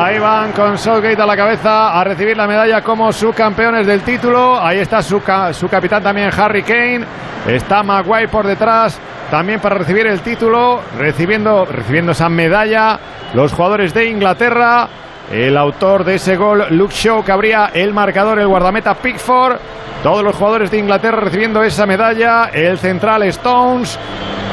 Ahí 0.01 0.17
van 0.21 0.53
con 0.53 0.79
Southgate 0.79 1.21
a 1.21 1.27
la 1.27 1.37
cabeza 1.37 1.99
a 1.99 2.05
recibir 2.05 2.37
la 2.37 2.47
medalla 2.47 2.83
como 2.83 3.13
subcampeones 3.13 3.85
del 3.85 4.03
título. 4.03 4.57
Ahí 4.57 4.79
está 4.79 5.03
su, 5.03 5.21
su 5.51 5.69
capitán 5.69 6.05
también, 6.05 6.31
Harry 6.39 6.63
Kane. 6.63 7.05
Está 7.49 7.83
Maguire 7.83 8.29
por 8.29 8.47
detrás 8.47 9.01
también 9.29 9.59
para 9.59 9.77
recibir 9.77 10.07
el 10.07 10.21
título, 10.21 10.81
recibiendo, 10.97 11.65
recibiendo 11.65 12.13
esa 12.13 12.29
medalla. 12.29 13.01
Los 13.35 13.53
jugadores 13.53 13.93
de 13.93 14.09
Inglaterra. 14.09 14.89
El 15.31 15.57
autor 15.59 16.05
de 16.05 16.15
ese 16.15 16.37
gol, 16.37 16.65
Luke 16.71 16.95
Shaw, 16.95 17.23
que 17.23 17.33
abría 17.33 17.71
el 17.75 17.93
marcador, 17.93 18.39
el 18.39 18.49
guardameta 18.49 18.95
Pickford. 18.95 19.59
Todos 20.03 20.23
los 20.23 20.35
jugadores 20.35 20.71
de 20.71 20.79
Inglaterra 20.79 21.21
recibiendo 21.21 21.63
esa 21.63 21.85
medalla. 21.85 22.47
El 22.47 22.79
central 22.79 23.25
Stones. 23.25 23.99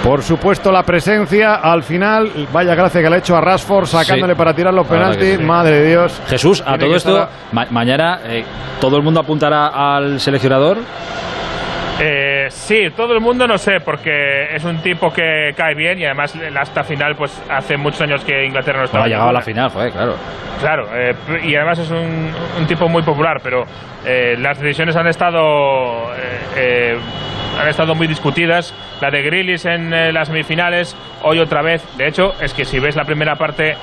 Por 0.03 0.21
supuesto, 0.21 0.71
la 0.71 0.83
presencia 0.83 1.55
al 1.55 1.81
final. 1.81 2.47
Vaya 2.51 2.75
gracia 2.75 3.01
que 3.01 3.09
le 3.09 3.15
ha 3.15 3.19
hecho 3.19 3.35
a 3.35 3.41
Rashford 3.41 3.87
sacándole 3.87 4.35
para 4.35 4.53
tirar 4.53 4.73
los 4.73 4.85
penaltis. 4.85 5.39
Madre 5.39 5.79
de 5.79 5.89
Dios. 5.89 6.21
Jesús, 6.27 6.63
a 6.65 6.77
todo 6.77 6.95
esto, 6.95 7.27
mañana 7.71 8.19
eh, 8.25 8.43
todo 8.79 8.97
el 8.97 9.03
mundo 9.03 9.21
apuntará 9.21 9.95
al 9.95 10.19
seleccionador. 10.19 10.77
Eh, 11.99 12.47
sí, 12.49 12.89
todo 12.95 13.13
el 13.13 13.21
mundo 13.21 13.47
no 13.47 13.57
sé, 13.57 13.79
porque 13.79 14.53
es 14.53 14.63
un 14.65 14.81
tipo 14.81 15.11
que 15.11 15.51
cae 15.55 15.73
bien 15.75 15.97
y 15.99 16.05
además 16.05 16.37
hasta 16.59 16.83
final, 16.83 17.15
pues 17.15 17.41
hace 17.49 17.77
muchos 17.77 18.01
años 18.01 18.23
que 18.25 18.45
Inglaterra 18.45 18.79
no 18.79 18.85
estaba. 18.85 19.05
ha 19.05 19.07
llegado 19.07 19.29
a 19.29 19.33
la 19.33 19.41
final, 19.41 19.69
fue, 19.71 19.91
claro. 19.91 20.15
Claro, 20.59 20.87
eh, 20.93 21.13
y 21.43 21.55
además 21.55 21.79
es 21.79 21.91
un, 21.91 22.33
tipo 22.67 22.87
muy 22.89 23.03
popular, 23.03 23.39
pero 23.43 23.65
eh, 24.05 24.35
las 24.39 24.59
decisiones 24.59 24.95
han 24.95 25.07
estado 25.07 26.11
eh, 26.55 26.97
han 27.59 27.67
estado 27.67 27.95
muy 27.95 28.07
discutidas. 28.07 28.73
La 29.01 29.09
de 29.09 29.21
Grillis 29.21 29.65
en 29.65 30.13
las 30.13 30.27
semifinales, 30.27 30.95
hoy 31.23 31.39
otra 31.39 31.61
vez. 31.61 31.85
De 31.97 32.07
hecho, 32.07 32.33
es 32.41 32.53
que 32.53 32.65
si 32.65 32.79
ves 32.79 32.95
la 32.95 33.03
primera 33.03 33.35
parte, 33.35 33.75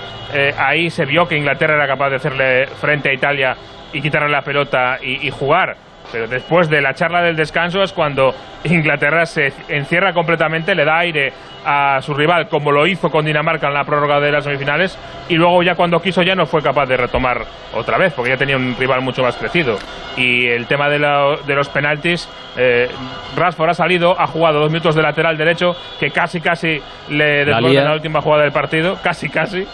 ahí 0.59 0.89
se 0.91 1.05
vio 1.05 1.27
que 1.27 1.37
Inglaterra 1.37 1.75
era 1.75 1.87
capaz 1.87 2.11
de 2.11 2.17
hacerle 2.17 2.67
frente 2.67 3.11
a 3.11 3.13
Italia 3.13 3.57
y 3.93 4.01
quitarle 4.01 4.31
la 4.31 4.43
pelota 4.43 4.99
y 5.03 5.31
jugar 5.31 5.77
pero 6.11 6.27
después 6.27 6.69
de 6.69 6.81
la 6.81 6.95
charla 6.95 7.23
del 7.23 7.37
descanso 7.37 7.83
es 7.83 7.93
cuando 7.93 8.35
Inglaterra 8.65 9.27
se 9.27 9.53
encierra 9.69 10.13
completamente, 10.13 10.75
le 10.75 10.85
da 10.85 10.99
aire 10.99 11.33
a 11.65 12.01
su 12.03 12.15
rival, 12.15 12.49
como 12.49 12.73
lo 12.73 12.87
hizo 12.87 13.11
con 13.11 13.25
Dinamarca 13.25 13.69
en 13.69 13.75
la 13.75 13.85
prórroga 13.85 14.21
de 14.21 14.33
las 14.33 14.45
semifinales, 14.45 14.99
y 15.29 15.35
luego 15.35 15.63
ya 15.63 15.75
cuando 15.75 16.01
quiso 16.01 16.23
ya 16.23 16.35
no 16.35 16.47
fue 16.47 16.63
capaz 16.63 16.87
de 16.87 16.97
retomar 16.97 17.45
otra 17.75 17.99
vez, 17.99 18.13
porque 18.13 18.31
ya 18.31 18.37
tenía 18.37 18.57
un 18.57 18.77
rival 18.79 19.01
mucho 19.03 19.23
más 19.23 19.37
crecido. 19.37 19.79
Y 20.17 20.47
el 20.47 20.67
tema 20.67 20.89
de, 20.89 20.99
los 20.99 21.69
penaltis, 21.69 22.29
eh, 22.57 22.89
Rashford 23.37 23.71
ha 23.71 23.75
salido, 23.75 24.21
ha 24.21 24.27
jugado 24.27 24.61
dos 24.61 24.71
minutos 24.71 24.95
de 24.95 25.03
lateral 25.03 25.37
derecho, 25.37 25.77
que 26.01 26.11
casi 26.11 26.41
casi 26.41 26.81
le 27.09 27.45
desborde 27.45 27.75
la, 27.75 27.85
la 27.85 27.95
última 27.95 28.21
jugada 28.21 28.43
del 28.43 28.53
partido, 28.53 28.99
casi 29.03 29.29
casi 29.29 29.67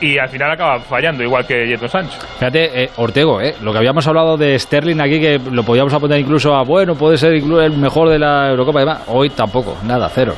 y 0.00 0.18
al 0.18 0.28
final 0.28 0.50
acaba 0.50 0.80
fallando, 0.80 1.22
igual 1.22 1.46
que 1.46 1.66
Yeto 1.66 1.88
Sancho. 1.88 2.18
Fíjate, 2.38 2.84
eh, 2.84 2.90
Ortego, 2.96 3.40
eh, 3.40 3.54
lo 3.62 3.72
que 3.72 3.78
habíamos 3.78 4.06
hablado 4.06 4.36
de 4.36 4.58
Sterling 4.58 5.00
aquí, 5.00 5.20
que 5.20 5.38
lo 5.38 5.62
podíamos 5.62 5.92
apuntar 5.92 6.18
incluso 6.18 6.54
a, 6.54 6.62
bueno, 6.64 6.94
puede 6.94 7.16
ser 7.16 7.34
incluso 7.34 7.62
el 7.62 7.76
mejor 7.76 8.08
de 8.08 8.18
la 8.18 8.48
Eurocopa 8.50 8.80
y 8.80 8.82
demás, 8.82 9.02
hoy 9.08 9.30
tampoco, 9.30 9.76
nada, 9.84 10.10
cero. 10.12 10.34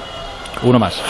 Uno 0.63 0.79
más. 0.79 1.03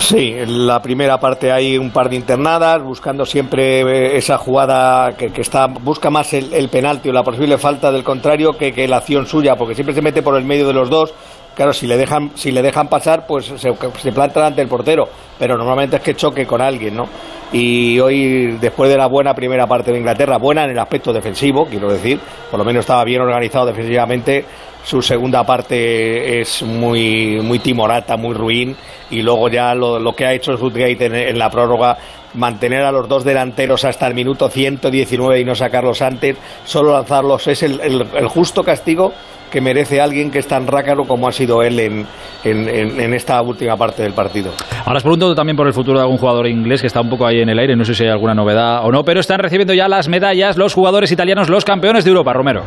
Sí, 0.00 0.34
en 0.36 0.66
la 0.66 0.80
primera 0.82 1.18
parte 1.18 1.50
hay 1.50 1.78
un 1.78 1.90
par 1.90 2.10
de 2.10 2.16
internadas, 2.16 2.82
buscando 2.82 3.24
siempre 3.24 3.80
eh, 3.80 4.16
esa 4.16 4.36
jugada 4.36 5.16
que, 5.16 5.30
está, 5.40 5.66
busca 5.66 6.10
más 6.10 6.32
el, 6.34 6.68
penalti 6.68 7.08
o 7.08 7.12
la 7.12 7.22
posible 7.22 7.58
falta 7.58 7.90
del 7.90 8.04
contrario 8.04 8.52
que, 8.52 8.72
que 8.72 8.86
la 8.86 8.98
acción 8.98 9.26
suya, 9.26 9.56
porque 9.56 9.74
siempre 9.74 9.94
se 9.94 10.02
mete 10.02 10.22
por 10.22 10.36
el 10.36 10.44
medio 10.44 10.66
de 10.66 10.72
los 10.72 10.90
dos 10.90 11.14
Claro, 11.58 11.72
si 11.72 11.88
le 11.88 11.96
dejan, 11.96 12.30
si 12.36 12.52
le 12.52 12.62
dejan 12.62 12.86
pasar, 12.86 13.26
pues 13.26 13.46
se, 13.46 13.58
se 13.58 14.12
planta 14.12 14.38
delante 14.38 14.60
del 14.60 14.68
portero, 14.68 15.08
pero 15.40 15.58
normalmente 15.58 15.96
es 15.96 16.02
que 16.02 16.14
choque 16.14 16.46
con 16.46 16.60
alguien, 16.60 16.94
¿no? 16.94 17.08
Y 17.52 17.98
hoy, 17.98 18.56
después 18.60 18.88
de 18.88 18.96
la 18.96 19.08
buena 19.08 19.34
primera 19.34 19.66
parte 19.66 19.90
de 19.90 19.98
Inglaterra, 19.98 20.36
buena 20.38 20.62
en 20.62 20.70
el 20.70 20.78
aspecto 20.78 21.12
defensivo, 21.12 21.66
quiero 21.66 21.90
decir, 21.90 22.20
por 22.48 22.60
lo 22.60 22.64
menos 22.64 22.82
estaba 22.82 23.02
bien 23.02 23.22
organizado 23.22 23.66
defensivamente, 23.66 24.44
su 24.84 25.02
segunda 25.02 25.42
parte 25.42 26.40
es 26.40 26.62
muy, 26.62 27.40
muy 27.42 27.58
timorata, 27.58 28.16
muy 28.16 28.34
ruin, 28.34 28.76
y 29.10 29.22
luego 29.22 29.48
ya 29.48 29.74
lo, 29.74 30.14
que 30.14 30.26
ha 30.26 30.34
hecho 30.34 30.56
Southgate 30.56 31.06
en, 31.06 31.14
en 31.16 31.38
la 31.40 31.50
prórroga 31.50 31.98
mantener 32.34 32.84
a 32.84 32.92
los 32.92 33.08
dos 33.08 33.24
delanteros 33.24 33.84
hasta 33.84 34.06
el 34.06 34.14
minuto 34.14 34.48
119 34.48 35.40
y 35.40 35.44
no 35.44 35.56
sacarlos 35.56 36.02
antes, 36.02 36.36
solo 36.64 36.92
lanzarlos 36.92 37.48
es 37.48 37.64
el 37.64 38.28
justo 38.28 38.62
castigo 38.62 39.12
que 39.50 39.60
merece 39.60 40.00
alguien 40.00 40.30
que 40.30 40.38
es 40.38 40.46
tan 40.46 40.66
rácaro 40.66 41.04
como 41.04 41.28
ha 41.28 41.32
sido 41.32 41.62
él 41.62 41.78
en, 41.80 42.06
en, 42.44 43.14
esta 43.14 43.40
última 43.42 43.76
parte 43.76 44.02
del 44.02 44.12
partido. 44.12 44.52
Ahora 44.84 44.98
os 44.98 45.02
pregunto 45.02 45.34
también 45.34 45.56
por 45.56 45.66
el 45.66 45.72
futuro 45.72 45.98
de 45.98 46.04
algún 46.04 46.18
jugador 46.18 46.46
inglés 46.46 46.80
que 46.80 46.86
está 46.86 47.00
un 47.00 47.08
poco 47.08 47.26
ahí 47.26 47.40
en 47.40 47.48
el 47.48 47.58
aire, 47.58 47.76
no 47.76 47.84
sé 47.84 47.94
si 47.94 48.04
hay 48.04 48.10
alguna 48.10 48.34
novedad 48.34 48.84
o 48.84 48.92
no, 48.92 49.02
pero 49.04 49.20
están 49.20 49.38
recibiendo 49.38 49.74
ya 49.74 49.88
las 49.88 50.08
medallas 50.08 50.56
los 50.56 50.74
jugadores 50.74 51.10
italianos, 51.12 51.48
los 51.48 51.64
campeones 51.64 52.04
de 52.04 52.10
Europa, 52.10 52.32
Romero. 52.32 52.62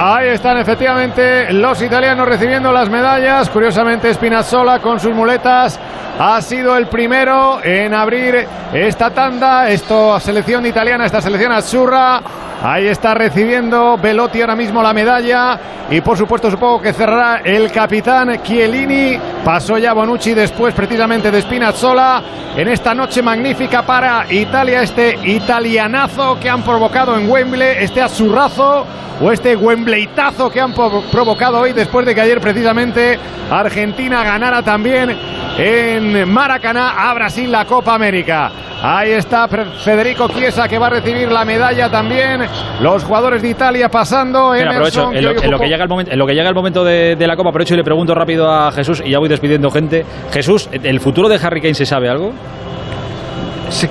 Ahí 0.00 0.28
están 0.28 0.56
efectivamente 0.58 1.52
los 1.52 1.82
italianos 1.82 2.28
recibiendo 2.28 2.72
las 2.72 2.88
medallas. 2.88 3.50
Curiosamente, 3.50 4.14
Spinazzola 4.14 4.78
con 4.78 5.00
sus 5.00 5.12
muletas 5.12 5.78
ha 6.20 6.40
sido 6.40 6.76
el 6.76 6.86
primero 6.86 7.58
en 7.64 7.92
abrir 7.94 8.46
esta 8.72 9.10
tanda. 9.10 9.68
Esta 9.68 10.20
selección 10.20 10.64
italiana, 10.66 11.04
esta 11.04 11.20
selección 11.20 11.50
azurra. 11.50 12.20
Ahí 12.62 12.88
está 12.88 13.14
recibiendo 13.14 13.96
Velotti 13.98 14.40
ahora 14.40 14.56
mismo 14.56 14.82
la 14.82 14.92
medalla. 14.92 15.58
Y 15.90 16.00
por 16.00 16.18
supuesto, 16.18 16.50
supongo 16.50 16.82
que 16.82 16.92
cerrará 16.92 17.40
el 17.44 17.70
capitán 17.70 18.42
Chiellini. 18.42 19.18
Pasó 19.44 19.78
ya 19.78 19.92
Bonucci 19.92 20.34
después, 20.34 20.74
precisamente 20.74 21.30
de 21.30 21.40
Spinazzola. 21.40 22.22
En 22.56 22.66
esta 22.66 22.94
noche 22.94 23.22
magnífica 23.22 23.82
para 23.86 24.26
Italia, 24.32 24.82
este 24.82 25.16
italianazo 25.24 26.38
que 26.40 26.50
han 26.50 26.62
provocado 26.62 27.16
en 27.16 27.30
Wembley, 27.30 27.76
este 27.78 28.02
azurrazo 28.02 28.84
o 29.20 29.32
este 29.32 29.56
Wembleitazo 29.56 30.50
que 30.50 30.60
han 30.60 30.72
provocado 30.72 31.60
hoy 31.60 31.72
después 31.72 32.06
de 32.06 32.14
que 32.14 32.20
ayer 32.20 32.40
precisamente 32.40 33.18
Argentina 33.50 34.22
ganara 34.24 34.62
también 34.62 35.16
en 35.56 36.28
Maracaná 36.28 37.08
a 37.08 37.14
Brasil 37.14 37.50
la 37.50 37.64
Copa 37.64 37.94
América. 37.94 38.50
Ahí 38.80 39.10
está 39.10 39.48
Federico 39.48 40.28
Chiesa 40.28 40.68
que 40.68 40.78
va 40.78 40.86
a 40.86 40.90
recibir 40.90 41.30
la 41.32 41.44
medalla 41.44 41.90
también. 41.90 42.47
Los 42.80 43.04
jugadores 43.04 43.42
de 43.42 43.50
Italia 43.50 43.88
pasando. 43.88 44.54
en, 44.54 44.64
lo, 44.64 45.58
que 45.58 45.68
llega 45.68 45.82
el 45.82 45.88
momento, 45.88 46.12
en 46.12 46.18
lo 46.18 46.26
que 46.26 46.34
llega 46.34 46.48
el 46.48 46.54
momento 46.54 46.84
de, 46.84 47.16
la 47.18 47.36
Copa, 47.36 47.50
aprovecho 47.50 47.74
y 47.74 47.76
le 47.76 47.84
pregunto 47.84 48.14
rápido 48.14 48.50
a 48.50 48.70
Jesús 48.72 49.02
y 49.04 49.10
ya 49.10 49.18
voy 49.18 49.28
despidiendo 49.28 49.70
gente. 49.70 50.04
Jesús, 50.32 50.68
¿el 50.70 51.00
futuro 51.00 51.28
de 51.28 51.36
Harry 51.42 51.60
Kane 51.60 51.74
se 51.74 51.86
sabe 51.86 52.08
algo? 52.08 52.32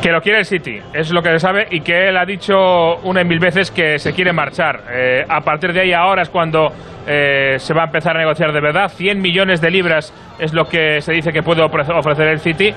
Que 0.01 0.11
lo 0.11 0.21
quiere 0.21 0.39
el 0.39 0.45
City, 0.45 0.79
es 0.93 1.11
lo 1.11 1.21
que 1.21 1.29
se 1.31 1.39
sabe 1.39 1.67
y 1.69 1.81
que 1.81 2.09
él 2.09 2.17
ha 2.17 2.25
dicho 2.25 2.95
una 3.03 3.21
y 3.21 3.25
mil 3.25 3.39
veces 3.39 3.71
que 3.71 3.99
se 3.99 4.13
quiere 4.13 4.33
marchar. 4.33 4.81
Eh, 4.91 5.23
a 5.27 5.41
partir 5.41 5.71
de 5.71 5.81
ahí 5.81 5.93
ahora 5.93 6.23
es 6.23 6.29
cuando 6.29 6.71
eh, 7.07 7.55
se 7.57 7.73
va 7.73 7.83
a 7.83 7.85
empezar 7.85 8.15
a 8.15 8.19
negociar 8.19 8.51
de 8.51 8.59
verdad. 8.59 8.89
100 8.89 9.21
millones 9.21 9.61
de 9.61 9.69
libras 9.69 10.13
es 10.39 10.53
lo 10.53 10.65
que 10.65 11.01
se 11.01 11.13
dice 11.13 11.31
que 11.31 11.43
puede 11.43 11.61
ofrecer 11.61 12.27
el 12.27 12.39
City. 12.39 12.73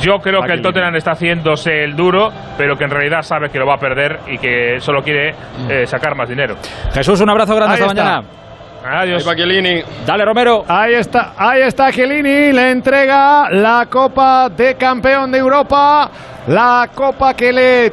Yo 0.00 0.18
creo 0.18 0.40
que 0.42 0.52
el 0.52 0.62
Tottenham 0.62 0.94
está 0.96 1.12
haciéndose 1.12 1.84
el 1.84 1.94
duro, 1.94 2.30
pero 2.56 2.76
que 2.76 2.84
en 2.84 2.90
realidad 2.90 3.22
sabe 3.22 3.50
que 3.50 3.58
lo 3.58 3.66
va 3.66 3.74
a 3.74 3.78
perder 3.78 4.18
y 4.28 4.38
que 4.38 4.80
solo 4.80 5.02
quiere 5.02 5.34
eh, 5.68 5.86
sacar 5.86 6.16
más 6.16 6.28
dinero. 6.28 6.56
Jesús, 6.92 7.20
un 7.20 7.30
abrazo 7.30 7.54
grande 7.54 7.74
esta 7.74 7.86
mañana. 7.86 8.22
Adiós. 8.88 9.26
Ahí 9.26 9.84
Dale, 10.06 10.24
Romero. 10.24 10.64
Ahí 10.68 10.94
está, 10.94 11.32
ahí 11.36 11.62
está 11.62 11.90
Chiellini. 11.90 12.52
Le 12.52 12.70
entrega 12.70 13.50
la 13.50 13.86
Copa 13.90 14.48
de 14.48 14.76
Campeón 14.76 15.32
de 15.32 15.38
Europa. 15.38 16.10
La 16.46 16.88
Copa 16.94 17.34
que 17.34 17.52
le 17.52 17.92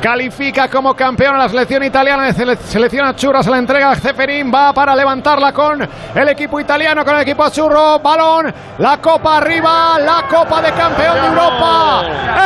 califica 0.00 0.68
como 0.68 0.94
campeón 0.94 1.34
a 1.34 1.38
la 1.38 1.48
selección 1.48 1.82
italiana, 1.82 2.32
selección 2.32 3.06
Achurra, 3.06 3.42
se 3.42 3.50
la 3.50 3.58
entrega. 3.58 3.90
A 3.90 3.96
Ceferín, 3.96 4.52
va 4.52 4.72
para 4.72 4.94
levantarla 4.94 5.52
con 5.52 5.88
el 6.14 6.28
equipo 6.28 6.60
italiano, 6.60 7.04
con 7.04 7.16
el 7.16 7.22
equipo 7.22 7.44
Achurro, 7.44 7.98
balón, 7.98 8.52
la 8.78 8.98
copa 8.98 9.38
arriba, 9.38 9.98
la 9.98 10.24
copa 10.28 10.62
de 10.62 10.72
campeón 10.72 11.20
de 11.20 11.26
Europa, 11.28 12.02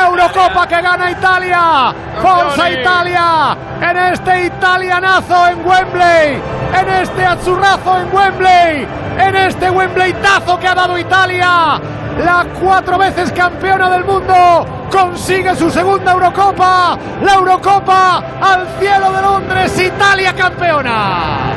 Eurocopa 0.06 0.66
que 0.66 0.80
gana 0.82 1.10
Italia, 1.10 1.94
Forza 2.20 2.70
Italia, 2.70 3.56
en 3.80 3.96
este 3.96 4.46
italianazo 4.46 5.48
en 5.48 5.66
Wembley, 5.66 6.40
en 6.80 6.88
este 7.02 7.24
Azzurrazo 7.24 7.98
en 7.98 8.14
Wembley, 8.14 8.86
en 9.18 9.36
este 9.36 9.70
Wembleytazo 9.70 10.58
que 10.58 10.68
ha 10.68 10.74
dado 10.74 10.98
Italia, 10.98 11.80
la 12.18 12.46
cuatro 12.61 12.98
veces 12.98 13.33
campeona 13.33 13.90
del 13.90 14.05
mundo, 14.05 14.66
consigue 14.90 15.55
su 15.55 15.70
segunda 15.70 16.12
Eurocopa, 16.12 16.98
la 17.22 17.35
Eurocopa 17.35 18.25
al 18.40 18.66
cielo 18.79 19.12
de 19.12 19.22
Londres, 19.22 19.81
Italia 19.81 20.35
campeona. 20.35 21.53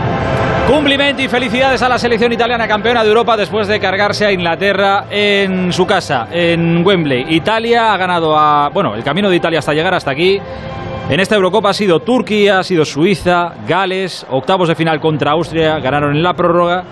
Cumplimiento 0.67 1.21
y 1.21 1.27
felicidades 1.27 1.81
a 1.83 1.89
la 1.89 1.99
selección 1.99 2.33
italiana 2.33 2.67
campeona 2.67 3.03
de 3.03 3.09
Europa 3.09 3.37
después 3.37 3.67
de 3.67 3.79
cargarse 3.79 4.25
a 4.25 4.31
Inglaterra 4.31 5.05
en 5.11 5.71
su 5.71 5.85
casa, 5.85 6.27
en 6.31 6.83
Wembley. 6.83 7.35
Italia 7.35 7.93
ha 7.93 7.97
ganado 7.97 8.35
a. 8.35 8.69
Bueno, 8.69 8.95
el 8.95 9.03
camino 9.03 9.29
de 9.29 9.35
Italia 9.35 9.59
hasta 9.59 9.73
llegar 9.73 9.93
hasta 9.93 10.09
aquí. 10.09 10.41
En 11.07 11.19
esta 11.19 11.35
Eurocopa 11.35 11.69
ha 11.69 11.73
sido 11.73 11.99
Turquía, 11.99 12.57
ha 12.57 12.63
sido 12.63 12.83
Suiza, 12.83 13.53
Gales, 13.67 14.25
octavos 14.27 14.67
de 14.67 14.73
final 14.73 14.99
contra 14.99 15.33
Austria, 15.33 15.77
ganaron 15.77 16.15
en 16.15 16.23
la 16.23 16.33
prórroga. 16.33 16.83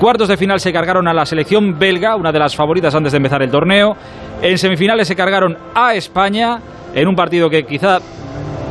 Cuartos 0.00 0.28
de 0.28 0.38
final 0.38 0.58
se 0.60 0.72
cargaron 0.72 1.06
a 1.08 1.12
la 1.12 1.26
selección 1.26 1.78
belga, 1.78 2.16
una 2.16 2.32
de 2.32 2.38
las 2.38 2.56
favoritas 2.56 2.94
antes 2.94 3.12
de 3.12 3.18
empezar 3.18 3.42
el 3.42 3.50
torneo. 3.50 3.94
En 4.40 4.56
semifinales 4.56 5.06
se 5.06 5.14
cargaron 5.14 5.54
a 5.74 5.94
España 5.94 6.58
en 6.94 7.06
un 7.06 7.14
partido 7.14 7.50
que 7.50 7.66
quizá 7.66 7.98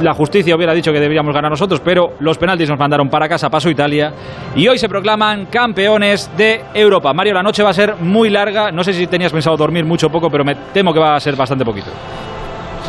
la 0.02 0.16
justicia 0.16 0.56
hubiera 0.56 0.74
dicho 0.74 0.92
que 0.92 1.00
deberíamos 1.00 1.36
ganar 1.36 1.52
nosotros, 1.52 1.82
pero 1.86 2.14
los 2.20 2.40
penaltis 2.40 2.68
nos 2.68 2.80
mandaron 2.80 3.10
para 3.12 3.30
casa, 3.30 3.48
paso 3.48 3.70
Italia, 3.70 4.12
y 4.56 4.68
hoy 4.68 4.80
se 4.80 4.90
proclaman 4.90 5.46
campeones 5.46 6.32
de 6.36 6.64
Europa. 6.74 7.14
Mario, 7.14 7.36
la 7.36 7.44
noche 7.44 7.62
va 7.62 7.70
a 7.70 7.74
ser 7.74 7.98
muy 7.98 8.32
larga, 8.32 8.72
no 8.72 8.84
sé 8.84 8.92
si 8.94 9.06
tenías 9.06 9.32
pensado 9.32 9.56
dormir 9.56 9.86
mucho 9.86 10.10
poco, 10.10 10.32
pero 10.32 10.44
me 10.44 10.56
temo 10.74 10.92
que 10.92 11.00
va 11.00 11.16
a 11.16 11.20
ser 11.20 11.36
bastante 11.36 11.64
poquito 11.64 11.92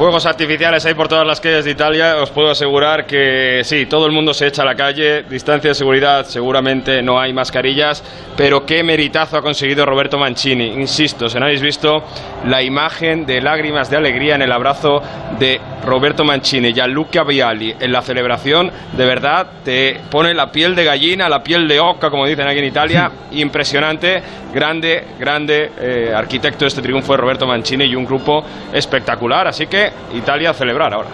fuegos 0.00 0.24
artificiales 0.24 0.86
hay 0.86 0.94
por 0.94 1.08
todas 1.08 1.26
las 1.26 1.42
calles 1.42 1.66
de 1.66 1.72
Italia. 1.72 2.16
Os 2.22 2.30
puedo 2.30 2.50
asegurar 2.50 3.04
que 3.04 3.60
sí, 3.64 3.84
todo 3.84 4.06
el 4.06 4.12
mundo 4.12 4.32
se 4.32 4.46
echa 4.46 4.62
a 4.62 4.64
la 4.64 4.74
calle. 4.74 5.24
Distancia 5.24 5.68
de 5.68 5.74
seguridad, 5.74 6.24
seguramente 6.24 7.02
no 7.02 7.20
hay 7.20 7.34
mascarillas. 7.34 8.02
Pero 8.34 8.64
qué 8.64 8.82
meritazo 8.82 9.36
ha 9.36 9.42
conseguido 9.42 9.84
Roberto 9.84 10.16
Mancini. 10.16 10.68
Insisto, 10.68 11.28
si 11.28 11.38
no 11.38 11.44
habéis 11.44 11.60
visto 11.60 12.02
la 12.46 12.62
imagen 12.62 13.26
de 13.26 13.42
lágrimas 13.42 13.90
de 13.90 13.98
alegría 13.98 14.36
en 14.36 14.40
el 14.40 14.52
abrazo 14.52 15.02
de 15.38 15.60
Roberto 15.84 16.24
Mancini 16.24 16.72
y 16.74 16.80
a 16.80 16.86
Luca 16.86 17.22
Vialli 17.22 17.74
en 17.78 17.92
la 17.92 18.00
celebración, 18.00 18.70
de 18.96 19.04
verdad 19.04 19.46
te 19.62 20.00
pone 20.10 20.32
la 20.32 20.50
piel 20.50 20.74
de 20.74 20.84
gallina, 20.84 21.28
la 21.28 21.42
piel 21.42 21.68
de 21.68 21.78
oca, 21.78 22.08
como 22.08 22.26
dicen 22.26 22.48
aquí 22.48 22.60
en 22.60 22.64
Italia. 22.64 23.10
Impresionante, 23.32 24.22
grande, 24.54 25.04
grande 25.18 25.72
eh, 25.78 26.12
arquitecto 26.16 26.64
de 26.64 26.68
este 26.68 26.80
triunfo 26.80 27.12
de 27.12 27.18
Roberto 27.18 27.46
Mancini 27.46 27.84
y 27.84 27.94
un 27.94 28.06
grupo 28.06 28.42
espectacular. 28.72 29.46
Así 29.46 29.66
que 29.66 29.89
Italia 30.14 30.50
a 30.50 30.54
celebrar 30.54 30.92
ahora. 30.92 31.08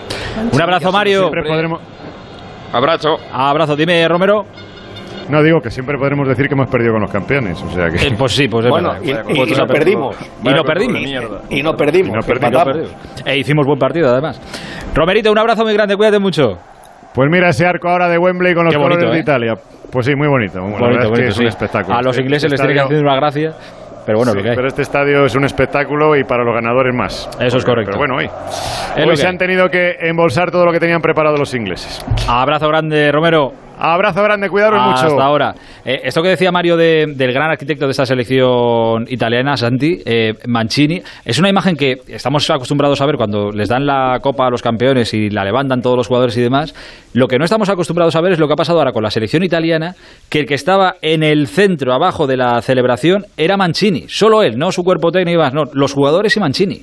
Un 0.52 0.60
abrazo, 0.60 0.92
Mario. 0.92 1.30
Abrazo. 2.72 3.16
Abrazo, 3.32 3.76
dime, 3.76 4.06
Romero. 4.08 4.44
No 5.28 5.42
digo 5.42 5.60
que 5.60 5.70
siempre 5.70 5.98
podremos 5.98 6.28
decir 6.28 6.46
que 6.46 6.54
hemos 6.54 6.70
perdido 6.70 6.92
con 6.92 7.02
los 7.02 7.10
campeones, 7.10 7.60
o 7.60 7.70
sea 7.70 7.88
que... 7.88 7.96
Eh, 8.06 8.14
pues 8.16 8.32
sí, 8.32 8.46
pues 8.46 8.66
es 8.66 8.70
bueno, 8.70 8.92
y, 9.02 9.12
no 9.12 9.66
perdimos. 9.66 10.16
Y 10.42 10.50
no 10.50 10.62
perdimos. 10.62 11.00
Y 11.50 11.62
no 11.62 11.72
perdimos. 11.72 12.24
E 13.24 13.36
hicimos 13.36 13.66
buen 13.66 13.78
partido, 13.78 14.08
además. 14.08 14.40
Romerito, 14.94 15.32
un 15.32 15.38
abrazo 15.38 15.64
muy 15.64 15.74
grande, 15.74 15.96
cuídate 15.96 16.20
mucho. 16.20 16.58
Pues 17.12 17.28
mira 17.30 17.48
ese 17.48 17.66
arco 17.66 17.88
ahora 17.88 18.08
de 18.08 18.18
Wembley 18.18 18.54
con 18.54 18.66
los 18.66 18.74
colores 18.76 19.10
de 19.10 19.16
¿eh? 19.16 19.20
Italia. 19.20 19.54
Pues 19.90 20.06
sí, 20.06 20.14
muy 20.14 20.28
bonito. 20.28 20.60
es 21.16 21.38
un 21.38 21.46
espectáculo. 21.46 21.96
A 21.96 22.02
los 22.02 22.18
ingleses 22.18 22.50
les 22.50 22.60
tiene 22.60 22.74
que 22.74 22.80
hacer 22.80 23.02
una 23.02 23.16
gracia. 23.16 23.52
Pero 24.06 24.18
bueno, 24.18 24.32
Pero 24.34 24.68
este 24.68 24.82
estadio 24.82 25.24
es 25.24 25.34
un 25.34 25.44
espectáculo 25.44 26.16
y 26.16 26.22
para 26.22 26.44
los 26.44 26.54
ganadores 26.54 26.94
más. 26.94 27.28
Eso 27.40 27.58
es 27.58 27.64
correcto. 27.64 27.90
Pero 27.90 27.98
bueno, 27.98 28.16
hoy, 28.16 28.30
hoy 29.04 29.16
se 29.16 29.26
han 29.26 29.36
tenido 29.36 29.68
que 29.68 29.96
embolsar 30.00 30.52
todo 30.52 30.64
lo 30.64 30.70
que 30.72 30.78
tenían 30.78 31.02
preparado 31.02 31.36
los 31.36 31.52
ingleses. 31.54 32.04
Abrazo 32.28 32.68
grande, 32.68 33.10
Romero. 33.10 33.65
Abrazo 33.78 34.22
grande, 34.22 34.48
cuidaros 34.48 34.80
mucho. 34.82 35.06
Hasta 35.06 35.24
ahora. 35.24 35.54
Eh, 35.84 36.00
esto 36.04 36.22
que 36.22 36.30
decía 36.30 36.50
Mario 36.50 36.76
del 36.76 37.32
gran 37.32 37.50
arquitecto 37.50 37.84
de 37.84 37.90
esta 37.90 38.06
selección 38.06 39.04
italiana, 39.08 39.56
Santi, 39.56 40.02
eh, 40.04 40.32
Mancini, 40.46 41.02
es 41.24 41.38
una 41.38 41.48
imagen 41.48 41.76
que 41.76 41.96
estamos 42.08 42.48
acostumbrados 42.50 43.00
a 43.00 43.06
ver 43.06 43.16
cuando 43.16 43.50
les 43.50 43.68
dan 43.68 43.84
la 43.86 44.18
copa 44.22 44.46
a 44.46 44.50
los 44.50 44.62
campeones 44.62 45.12
y 45.14 45.30
la 45.30 45.44
levantan 45.44 45.82
todos 45.82 45.96
los 45.96 46.08
jugadores 46.08 46.36
y 46.36 46.40
demás. 46.40 46.74
Lo 47.12 47.28
que 47.28 47.38
no 47.38 47.44
estamos 47.44 47.68
acostumbrados 47.68 48.16
a 48.16 48.20
ver 48.20 48.32
es 48.32 48.38
lo 48.38 48.46
que 48.46 48.54
ha 48.54 48.56
pasado 48.56 48.78
ahora 48.78 48.92
con 48.92 49.02
la 49.02 49.10
selección 49.10 49.42
italiana, 49.42 49.94
que 50.30 50.40
el 50.40 50.46
que 50.46 50.54
estaba 50.54 50.96
en 51.02 51.22
el 51.22 51.46
centro, 51.46 51.92
abajo 51.92 52.26
de 52.26 52.36
la 52.36 52.60
celebración, 52.62 53.26
era 53.36 53.56
Mancini. 53.56 54.04
Solo 54.08 54.42
él, 54.42 54.58
no 54.58 54.72
su 54.72 54.82
cuerpo 54.82 55.10
técnico, 55.10 55.42
no, 55.50 55.64
los 55.72 55.92
jugadores 55.92 56.36
y 56.36 56.40
Mancini. 56.40 56.80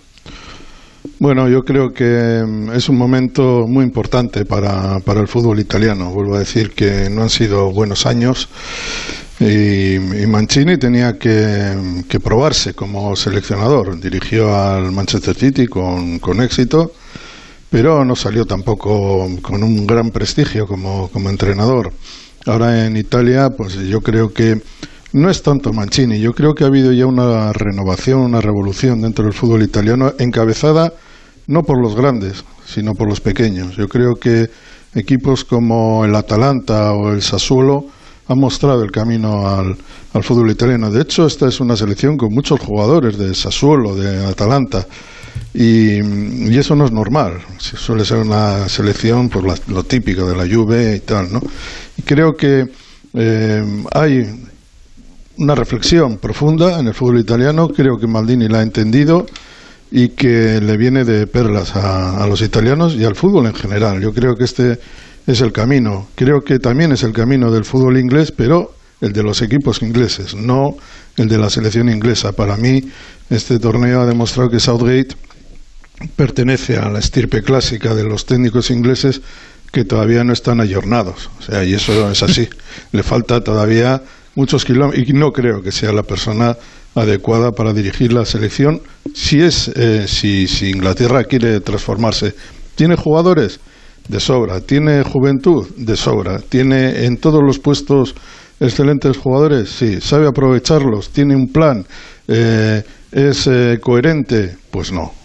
Bueno, 1.19 1.49
yo 1.49 1.65
creo 1.65 1.93
que 1.93 2.43
mm, 2.45 2.71
es 2.71 2.87
un 2.89 2.97
momento 2.97 3.65
muy 3.67 3.83
importante 3.83 4.45
para, 4.45 4.99
para 4.99 5.19
el 5.21 5.27
fútbol 5.27 5.59
italiano. 5.59 6.11
Vuelvo 6.11 6.35
a 6.35 6.39
decir 6.39 6.71
que 6.71 7.09
no 7.09 7.23
han 7.23 7.29
sido 7.29 7.71
buenos 7.71 8.05
años 8.05 8.47
y, 9.39 9.97
Mancini 10.27 10.77
tenía 10.77 11.17
que, 11.17 12.03
que, 12.07 12.19
probarse 12.19 12.73
como 12.73 13.15
seleccionador. 13.15 13.99
Dirigió 13.99 14.55
al 14.55 14.91
Manchester 14.91 15.35
City 15.35 15.67
con, 15.67 16.19
con 16.19 16.41
éxito, 16.41 16.93
pero 17.69 18.05
no 18.05 18.15
salió 18.15 18.45
tampoco 18.45 19.27
con 19.41 19.63
un 19.63 19.85
gran 19.85 20.11
prestigio 20.11 20.67
como, 20.67 21.09
como 21.09 21.29
entrenador. 21.29 21.91
Ahora 22.45 22.85
en 22.85 22.95
Italia, 22.95 23.49
pues 23.49 23.73
yo 23.75 24.01
creo 24.01 24.33
que 24.33 24.61
no 25.13 25.29
es 25.29 25.43
tanto 25.43 25.71
Mancini, 25.71 26.19
yo 26.19 26.33
creo 26.33 26.53
que 26.53 26.63
ha 26.63 26.67
habido 26.67 26.91
ya 26.91 27.05
una 27.05 27.53
renovación, 27.53 28.19
una 28.21 28.41
revolución 28.41 29.01
dentro 29.01 29.25
del 29.25 29.33
fútbol 29.33 29.61
italiano 29.61 30.11
encabezada 30.17 30.91
no 31.47 31.61
por 31.63 31.81
los 31.81 31.95
grandes, 31.95 32.43
sino 32.65 32.93
por 32.93 33.07
los 33.07 33.21
pequeños. 33.21 33.75
Yo 33.75 33.87
creo 33.87 34.15
que 34.15 34.49
equipos 34.95 35.43
como 35.43 36.05
el 36.05 36.15
Atalanta 36.15 36.93
o 36.93 37.11
el 37.11 37.21
Sassuolo 37.21 37.85
han 38.27 38.39
mostrado 38.39 38.83
el 38.83 38.91
camino 38.91 39.47
al, 39.47 39.75
fútbol 40.23 40.51
italiano. 40.51 40.89
De 40.89 41.01
hecho, 41.01 41.25
esta 41.25 41.47
es 41.47 41.59
una 41.59 41.75
selección 41.75 42.17
con 42.17 42.33
muchos 42.33 42.59
jugadores 42.59 43.17
de 43.17 43.33
Sassuolo, 43.33 43.95
de 43.95 44.25
Atalanta. 44.25 44.87
Y, 45.53 45.99
eso 46.57 46.75
no 46.75 46.85
es 46.85 46.91
normal. 46.91 47.39
Suele 47.57 48.05
ser 48.05 48.19
una 48.19 48.69
selección, 48.69 49.29
pues 49.29 49.67
lo 49.67 49.83
típico 49.83 50.25
de 50.25 50.35
la 50.35 50.47
Juve 50.47 50.95
y 50.95 50.99
tal, 51.01 51.33
¿no? 51.33 51.41
Y 51.97 52.03
creo 52.03 52.33
que 52.33 52.65
eh, 53.15 53.83
hay 53.91 54.23
una 55.37 55.55
reflexión 55.55 56.17
profunda 56.17 56.79
en 56.79 56.87
el 56.87 56.93
fútbol 56.93 57.19
italiano. 57.19 57.69
Creo 57.69 57.97
que 57.97 58.07
Maldini 58.07 58.47
la 58.47 58.59
ha 58.59 58.63
entendido 58.63 59.25
y 59.91 60.09
que 60.09 60.59
le 60.61 60.77
viene 60.77 61.03
de 61.05 61.27
perlas 61.27 61.75
a, 61.75 62.25
los 62.27 62.41
italianos 62.41 62.95
y 62.95 63.03
al 63.03 63.15
fútbol 63.15 63.45
en 63.45 63.53
general. 63.53 64.01
Yo 64.01 64.13
creo 64.13 64.35
que 64.35 64.43
este 64.43 64.79
es 65.27 65.41
el 65.41 65.51
camino. 65.51 66.07
Creo 66.15 66.43
que 66.43 66.59
también 66.59 66.91
es 66.91 67.03
el 67.03 67.13
camino 67.13 67.51
del 67.51 67.65
fútbol 67.65 67.97
inglés, 67.97 68.31
pero 68.31 68.73
el 69.01 69.13
de 69.13 69.23
los 69.23 69.41
equipos 69.41 69.81
ingleses, 69.81 70.33
no 70.35 70.77
el 71.17 71.27
de 71.27 71.37
la 71.37 71.49
selección 71.49 71.89
inglesa. 71.89 72.31
Para 72.31 72.57
mí, 72.57 72.83
este 73.29 73.59
torneo 73.59 74.01
ha 74.01 74.05
demostrado 74.05 74.49
que 74.49 74.59
Southgate 74.59 75.15
pertenece 76.15 76.77
a 76.77 76.89
la 76.89 76.99
estirpe 76.99 77.43
clásica 77.43 77.93
de 77.93 78.03
los 78.03 78.25
técnicos 78.25 78.71
ingleses 78.71 79.21
que 79.71 79.85
todavía 79.85 80.23
no 80.23 80.33
están 80.33 80.61
ayornados. 80.61 81.29
O 81.39 81.41
sea, 81.41 81.63
y 81.63 81.73
eso 81.73 82.09
es 82.09 82.23
así. 82.23 82.47
Le 82.91 83.03
falta 83.03 83.43
todavía 83.43 84.01
muchos 84.35 84.65
kilómetros 84.65 85.07
y 85.07 85.13
no 85.13 85.31
creo 85.31 85.61
que 85.61 85.71
sea 85.71 85.91
la 85.91 86.03
persona 86.03 86.57
adecuada 86.95 87.51
para 87.51 87.73
dirigir 87.73 88.13
la 88.13 88.25
selección 88.25 88.81
si 89.13 89.41
es 89.41 89.67
eh, 89.69 90.07
si, 90.07 90.47
si 90.47 90.69
Inglaterra 90.69 91.23
quiere 91.23 91.59
transformarse. 91.59 92.33
Tiene 92.75 92.95
jugadores 92.95 93.59
de 94.07 94.19
sobra 94.19 94.59
tiene 94.61 95.03
juventud 95.03 95.67
de 95.77 95.95
sobra 95.95 96.39
tiene 96.39 97.05
en 97.05 97.17
todos 97.17 97.41
los 97.41 97.59
puestos 97.59 98.15
excelentes 98.59 99.17
jugadores 99.17 99.69
sí 99.69 100.01
sabe 100.01 100.27
aprovecharlos 100.27 101.09
tiene 101.09 101.35
un 101.35 101.47
plan 101.47 101.85
eh, 102.27 102.83
es 103.11 103.47
eh, 103.47 103.79
coherente 103.81 104.57
pues 104.71 104.91
no 104.91 105.22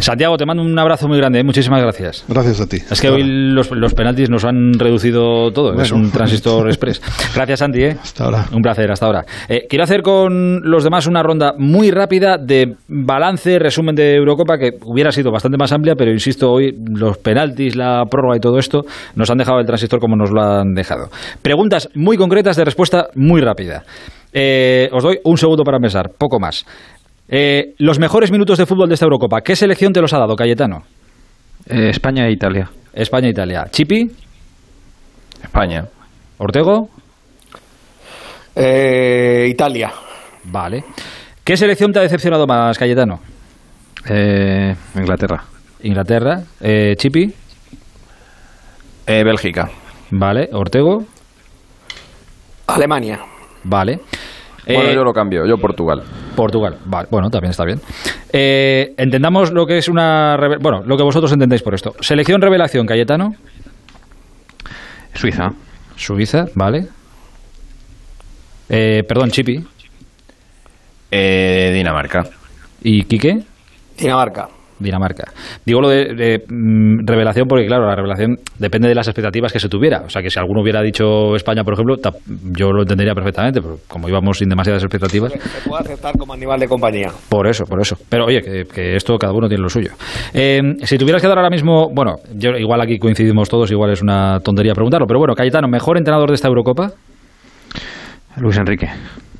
Santiago, 0.00 0.36
te 0.36 0.46
mando 0.46 0.62
un 0.62 0.78
abrazo 0.78 1.08
muy 1.08 1.18
grande, 1.18 1.40
¿eh? 1.40 1.44
muchísimas 1.44 1.80
gracias. 1.80 2.24
Gracias 2.28 2.60
a 2.60 2.66
ti. 2.66 2.78
Es 2.90 3.00
que 3.00 3.08
hoy 3.08 3.22
los, 3.24 3.70
los, 3.70 3.94
penaltis 3.94 4.30
nos 4.30 4.44
han 4.44 4.74
reducido 4.78 5.50
todo, 5.52 5.80
es 5.80 5.92
un 5.92 6.10
transistor 6.10 6.66
express. 6.68 7.00
Gracias, 7.34 7.60
Santi. 7.60 7.82
¿eh? 7.82 7.96
Hasta 8.00 8.24
ahora. 8.24 8.46
Un 8.52 8.62
placer, 8.62 8.90
hasta 8.90 9.06
ahora. 9.06 9.24
Eh, 9.48 9.66
quiero 9.68 9.84
hacer 9.84 10.02
con 10.02 10.60
los 10.62 10.84
demás 10.84 11.06
una 11.06 11.22
ronda 11.22 11.54
muy 11.58 11.90
rápida 11.90 12.36
de 12.38 12.76
balance, 12.88 13.58
resumen 13.58 13.94
de 13.94 14.16
Eurocopa, 14.16 14.58
que 14.58 14.72
hubiera 14.84 15.10
sido 15.10 15.30
bastante 15.30 15.56
más 15.58 15.72
amplia, 15.72 15.94
pero 15.96 16.12
insisto, 16.12 16.50
hoy 16.50 16.76
los 16.94 17.18
penaltis, 17.18 17.76
la 17.76 18.04
prórroga 18.10 18.36
y 18.36 18.40
todo 18.40 18.58
esto 18.58 18.82
nos 19.14 19.30
han 19.30 19.38
dejado 19.38 19.58
el 19.60 19.66
transistor 19.66 20.00
como 20.00 20.16
nos 20.16 20.30
lo 20.30 20.42
han 20.42 20.74
dejado. 20.74 21.08
Preguntas 21.42 21.88
muy 21.94 22.16
concretas 22.16 22.56
de 22.56 22.64
respuesta 22.64 23.08
muy 23.14 23.40
rápida. 23.40 23.84
Eh, 24.38 24.90
os 24.92 25.02
doy 25.02 25.18
un 25.24 25.38
segundo 25.38 25.64
para 25.64 25.78
empezar, 25.78 26.10
poco 26.18 26.38
más. 26.38 26.66
Eh, 27.28 27.74
los 27.78 27.98
mejores 27.98 28.30
minutos 28.30 28.58
de 28.58 28.66
fútbol 28.66 28.88
de 28.88 28.94
esta 28.94 29.06
Eurocopa, 29.06 29.40
¿qué 29.40 29.56
selección 29.56 29.92
te 29.92 30.00
los 30.00 30.12
ha 30.12 30.18
dado, 30.18 30.36
Cayetano? 30.36 30.82
Eh, 31.68 31.90
España 31.90 32.26
e 32.26 32.32
Italia. 32.32 32.70
España 32.92 33.26
e 33.26 33.30
Italia. 33.30 33.64
¿Chipi? 33.70 34.06
España. 35.42 35.84
¿Ortego? 36.38 36.88
Eh, 38.54 39.48
Italia. 39.50 39.92
Vale. 40.44 40.84
¿Qué 41.42 41.56
selección 41.56 41.92
te 41.92 41.98
ha 41.98 42.02
decepcionado 42.02 42.46
más, 42.46 42.78
Cayetano? 42.78 43.20
Inglaterra. 44.94 45.42
Inglaterra. 45.82 46.42
¿Chipi? 46.96 47.32
Bélgica. 49.06 49.68
Vale. 50.12 50.48
¿Ortego? 50.52 51.04
Alemania. 52.68 53.18
Vale. 53.64 54.00
Bueno, 54.66 54.92
yo 54.92 55.04
lo 55.04 55.12
cambio, 55.12 55.46
yo 55.46 55.58
Portugal. 55.58 56.02
Portugal, 56.34 56.76
vale, 56.86 57.06
bueno, 57.10 57.30
también 57.30 57.50
está 57.52 57.64
bien. 57.64 57.80
Eh, 58.32 58.94
entendamos 58.96 59.52
lo 59.52 59.64
que 59.64 59.78
es 59.78 59.88
una. 59.88 60.36
Bueno, 60.60 60.82
lo 60.84 60.96
que 60.96 61.04
vosotros 61.04 61.30
entendéis 61.32 61.62
por 61.62 61.74
esto. 61.74 61.94
Selección 62.00 62.40
revelación, 62.40 62.84
Cayetano. 62.84 63.34
Suiza. 65.14 65.52
Suiza, 65.94 66.46
vale. 66.54 66.88
Eh, 68.68 69.04
perdón, 69.06 69.30
Chipi. 69.30 69.64
Eh, 71.10 71.70
Dinamarca. 71.72 72.24
¿Y 72.82 73.04
Quique? 73.04 73.44
Dinamarca. 73.96 74.48
Dinamarca. 74.78 75.24
Digo 75.64 75.80
lo 75.80 75.88
de, 75.88 76.42
mm, 76.48 77.06
revelación 77.06 77.46
porque, 77.48 77.66
claro, 77.66 77.86
la 77.86 77.94
revelación 77.94 78.36
depende 78.58 78.88
de 78.88 78.94
las 78.94 79.08
expectativas 79.08 79.52
que 79.52 79.60
se 79.60 79.68
tuviera. 79.68 80.02
O 80.04 80.08
sea, 80.08 80.22
que 80.22 80.30
si 80.30 80.38
alguno 80.38 80.62
hubiera 80.62 80.82
dicho 80.82 81.34
España, 81.34 81.64
por 81.64 81.74
ejemplo, 81.74 81.96
yo 82.56 82.70
lo 82.72 82.82
entendería 82.82 83.14
perfectamente, 83.14 83.60
pero 83.60 83.76
como 83.88 84.08
íbamos 84.08 84.38
sin 84.38 84.48
demasiadas 84.48 84.82
expectativas. 84.82 85.32
Se 85.32 85.68
puede 85.68 85.82
aceptar 85.82 86.16
como 86.18 86.34
animal 86.34 86.60
de 86.60 86.68
compañía. 86.68 87.10
Por 87.28 87.46
eso, 87.46 87.64
por 87.64 87.80
eso. 87.80 87.96
Pero 88.08 88.26
oye, 88.26 88.40
que, 88.42 88.96
esto 88.96 89.16
cada 89.16 89.32
uno 89.32 89.48
tiene 89.48 89.62
lo 89.62 89.68
suyo. 89.68 89.92
Eh, 90.34 90.60
si 90.82 90.98
tuvieras 90.98 91.22
que 91.22 91.28
dar 91.28 91.38
ahora 91.38 91.50
mismo, 91.50 91.88
bueno, 91.92 92.16
yo 92.34 92.50
igual 92.50 92.80
aquí 92.80 92.98
coincidimos 92.98 93.48
todos, 93.48 93.70
igual 93.70 93.92
es 93.92 94.02
una 94.02 94.40
tontería 94.40 94.74
preguntarlo, 94.74 95.06
pero 95.06 95.18
bueno, 95.18 95.34
Cayetano, 95.34 95.68
¿mejor 95.68 95.98
entrenador 95.98 96.28
de 96.28 96.34
esta 96.34 96.48
Eurocopa? 96.48 96.90
Luis 98.36 98.56
Enrique. 98.58 98.88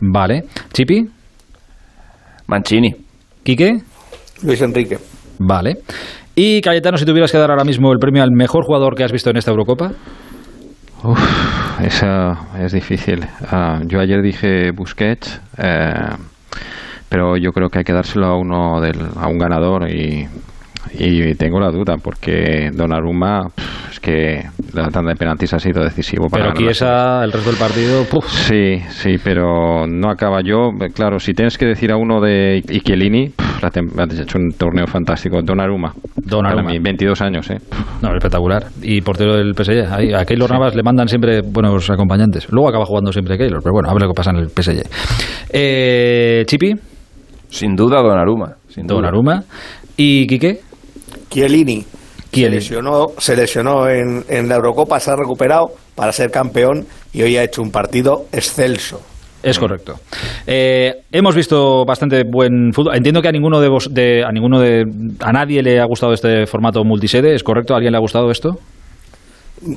Vale. 0.01 0.45
¿Chipi? 0.73 1.07
Mancini. 2.47 2.95
¿Quique? 3.43 3.79
Luis 4.43 4.61
Enrique. 4.63 4.99
Vale. 5.39 5.79
Y 6.35 6.61
Cayetano, 6.61 6.99
si 6.99 7.05
tuvieras 7.07 7.33
que 7.33 7.39
dar 7.39 7.51
ahora 7.51 7.65
mismo 7.65 7.93
el 7.93 7.99
premio 7.99 8.23
al 8.23 8.31
mejor 8.31 8.65
jugador 8.65 8.95
que 8.95 9.05
has 9.05 9.13
visto 9.13 9.31
en 9.31 9.39
esta 9.39 9.51
Eurocopa. 9.51 9.93
Uf, 11.03 11.81
eso 11.83 12.33
es 12.59 12.73
difícil. 12.73 13.25
Ah, 13.51 13.81
yo 13.87 14.01
ayer 14.01 14.21
dije 14.23 14.71
Busquets, 14.73 15.41
eh, 15.59 15.95
pero 17.09 17.37
yo 17.37 17.53
creo 17.53 17.69
que 17.69 17.79
hay 17.79 17.85
que 17.85 17.93
dárselo 17.93 18.27
a 18.27 18.39
uno 18.39 18.81
del, 18.81 19.01
a 19.17 19.29
un 19.29 19.39
ganador 19.39 19.89
y, 19.91 20.27
y 20.99 21.35
tengo 21.35 21.61
la 21.61 21.71
duda 21.71 21.97
porque 22.03 22.71
Donnarumma 22.73 23.49
es 23.91 24.01
que 24.01 24.43
la 24.73 24.89
tanda 24.89 25.11
de 25.11 25.17
penaltis 25.17 25.53
ha 25.55 25.59
sido 25.59 25.83
decisivo 25.83 26.29
para 26.29 26.45
pero 26.45 26.55
aquí 26.55 26.69
esa 26.69 27.25
el 27.25 27.33
resto 27.33 27.51
del 27.51 27.59
partido 27.59 28.05
sí 28.29 28.81
sí 28.91 29.17
pero 29.23 29.87
no 29.87 30.11
acaba 30.11 30.41
yo 30.43 30.71
claro 30.95 31.19
si 31.19 31.33
tienes 31.33 31.59
que 31.59 31.67
decir 31.67 31.93
a 31.93 31.97
uno 31.97 32.21
de 32.21 32.63
Ha 33.63 34.23
hecho 34.23 34.39
un 34.39 34.51
torneo 34.53 34.87
fantástico. 34.87 35.41
Donnarumma. 35.43 35.93
Donnarumma. 36.17 36.73
22 36.81 37.21
años, 37.23 37.51
¿eh? 37.51 37.59
No, 38.03 38.15
espectacular. 38.15 38.67
Y 38.83 39.01
portero 39.01 39.37
del 39.37 39.55
PSG. 39.55 39.93
Ahí, 39.93 40.13
a 40.13 40.25
Keylor 40.25 40.51
Navas 40.51 40.75
le 40.75 40.83
mandan 40.83 41.09
siempre 41.09 41.41
buenos 41.43 41.89
acompañantes. 41.91 42.47
Luego 42.51 42.69
acaba 42.69 42.85
jugando 42.85 43.13
siempre 43.13 43.37
Keylor, 43.39 43.61
pero 43.63 43.73
bueno, 43.73 43.91
a 43.91 43.93
ver 43.93 44.03
lo 44.03 44.09
que 44.09 44.15
pasa 44.15 44.31
en 44.31 44.37
el 44.37 44.49
PSG. 44.51 44.83
Eh, 45.51 46.45
¿Chipi? 46.47 46.75
Sin 47.49 47.75
duda, 47.75 48.03
Donnarumma. 48.03 48.57
Sin 48.69 48.87
Donnarumma. 48.87 49.45
¿Y 49.97 50.27
Quique? 50.27 50.61
Chiellini. 51.31 51.85
Se 52.33 52.51
lesionó, 52.51 53.07
se 53.17 53.35
lesionó 53.35 53.89
en, 53.89 54.23
en 54.29 54.49
la 54.49 54.57
Eurocopa, 54.57 55.01
se 55.01 55.11
ha 55.11 55.17
recuperado 55.17 55.69
para 55.95 56.13
ser 56.13 56.31
campeón 56.31 56.87
y 57.13 57.23
hoy 57.23 57.37
ha 57.39 57.45
hecho 57.45 57.63
un 57.63 57.71
partido 57.71 58.27
excelso. 58.31 59.01
Es 59.51 59.59
correcto. 59.59 59.95
Eh, 60.47 60.93
hemos 61.13 61.35
visto 61.35 61.85
bastante 61.85 62.25
buen 62.25 62.73
fútbol. 62.73 62.97
Entiendo 62.97 63.23
que 63.23 63.29
a 63.29 63.33
ninguno 63.33 63.61
de 63.61 63.69
vos, 63.69 63.89
de, 63.93 64.25
a 64.25 64.33
ninguno 64.33 64.61
de, 64.61 64.85
a 65.21 65.33
nadie 65.33 65.63
le 65.63 65.79
ha 65.81 65.85
gustado 65.85 66.13
este 66.13 66.47
formato 66.47 66.83
multisede. 66.85 67.35
¿Es 67.35 67.45
correcto? 67.45 67.75
¿A 67.75 67.77
alguien 67.77 67.93
le 67.93 67.99
ha 67.99 68.01
gustado 68.01 68.31
esto? 68.31 68.59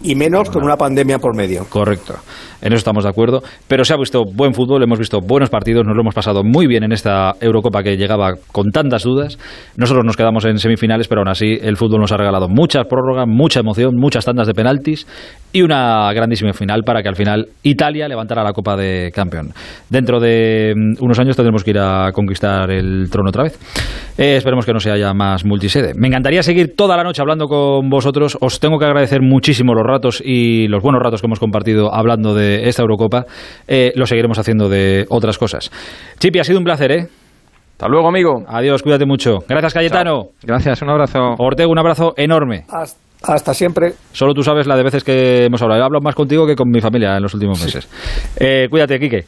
Y 0.04 0.16
menos 0.16 0.50
con 0.50 0.64
una 0.64 0.76
pandemia 0.76 1.20
por 1.20 1.36
medio. 1.36 1.66
Correcto. 1.70 2.16
En 2.62 2.74
eso 2.74 2.78
estamos 2.78 3.04
de 3.04 3.10
acuerdo. 3.10 3.42
Pero 3.68 3.84
se 3.84 3.94
ha 3.94 3.98
visto 3.98 4.24
buen 4.26 4.54
fútbol, 4.54 4.84
hemos 4.84 5.00
visto 5.00 5.20
buenos 5.22 5.50
partidos, 5.50 5.86
nos 5.86 5.96
lo 5.96 6.02
hemos 6.02 6.16
pasado 6.16 6.44
muy 6.44 6.68
bien 6.68 6.84
en 6.84 6.92
esta 6.92 7.34
Eurocopa 7.42 7.84
que 7.84 7.98
llegaba 7.98 8.34
con 8.52 8.72
tantas 8.72 9.04
dudas. 9.04 9.38
Nosotros 9.78 10.06
nos 10.06 10.18
quedamos 10.18 10.46
en 10.46 10.58
semifinales, 10.58 11.08
pero 11.08 11.22
aún 11.22 11.30
así 11.30 11.58
el 11.62 11.78
fútbol 11.78 12.02
nos 12.02 12.12
ha 12.12 12.18
regalado 12.18 12.48
muchas 12.50 12.86
prórrogas, 12.88 13.28
mucha 13.28 13.62
emoción, 13.62 13.96
muchas 13.96 14.26
tandas 14.26 14.48
de 14.48 14.54
penaltis 14.54 15.08
y 15.52 15.62
una 15.62 16.12
grandísima 16.14 16.54
final 16.54 16.84
para 16.84 17.02
que 17.02 17.10
al 17.10 17.16
final 17.16 17.48
Italia 17.64 18.08
levantara 18.08 18.44
la 18.44 18.54
Copa 18.54 18.76
de 18.76 19.12
Campeón. 19.14 19.50
Dentro 19.90 20.20
de 20.20 20.74
mm, 20.76 21.04
unos 21.04 21.20
años 21.20 21.36
tendremos 21.36 21.64
que 21.64 21.72
ir 21.72 21.80
a 21.80 22.12
conquistar 22.14 22.70
el 22.72 23.10
trono 23.10 23.30
otra 23.30 23.44
vez. 23.44 23.60
Eh, 24.18 24.36
esperemos 24.36 24.66
que 24.66 24.74
no 24.74 24.80
se 24.80 24.92
haya 24.92 25.14
más 25.14 25.46
multisede. 25.46 25.94
Me 25.96 26.08
encantaría 26.08 26.44
seguir 26.44 26.76
toda 26.76 26.98
la 26.98 27.04
noche 27.04 27.22
hablando 27.22 27.48
con 27.48 27.90
vosotros. 27.90 28.38
Os 28.42 28.60
tengo 28.60 28.78
que 28.78 28.86
agradecer 28.86 29.22
muchísimo 29.22 29.74
los 29.74 29.84
ratos 29.86 30.22
y 30.24 30.68
los 30.68 30.84
buenos 30.84 31.02
ratos 31.02 31.22
que 31.22 31.28
hemos 31.28 31.40
compartido 31.40 31.94
hablando 31.94 32.34
de 32.34 32.49
esta 32.56 32.82
Eurocopa. 32.82 33.26
Eh, 33.68 33.92
lo 33.96 34.06
seguiremos 34.06 34.40
haciendo 34.40 34.70
de 34.70 35.06
otras 35.10 35.38
cosas. 35.38 35.72
Chipi, 36.20 36.40
ha 36.40 36.44
sido 36.44 36.60
un 36.60 36.66
placer, 36.66 36.92
¿eh? 36.92 37.08
Hasta 37.72 37.88
luego, 37.88 38.10
amigo. 38.10 38.44
Adiós, 38.48 38.84
cuídate 38.84 39.06
mucho. 39.06 39.38
Gracias, 39.48 39.74
Cayetano. 39.74 40.32
Gracias, 40.44 40.82
un 40.82 40.90
abrazo. 40.90 41.36
Ortega, 41.38 41.70
un 41.70 41.80
abrazo 41.80 42.14
enorme. 42.18 42.66
Hasta, 43.22 43.54
siempre. 43.54 43.94
Solo 44.12 44.34
tú 44.34 44.44
sabes 44.44 44.68
la 44.68 44.76
de 44.76 44.84
veces 44.84 45.04
que 45.04 45.46
hemos 45.46 45.62
hablado. 45.62 45.82
He 45.82 45.86
hablado 45.86 46.02
más 46.02 46.16
contigo 46.16 46.46
que 46.46 46.56
con 46.56 46.70
mi 46.70 46.82
familia 46.82 47.16
en 47.16 47.24
los 47.24 47.34
últimos 47.34 47.64
meses. 47.64 47.88
Eh, 48.38 48.68
cuídate, 48.70 49.00
Quique. 49.00 49.24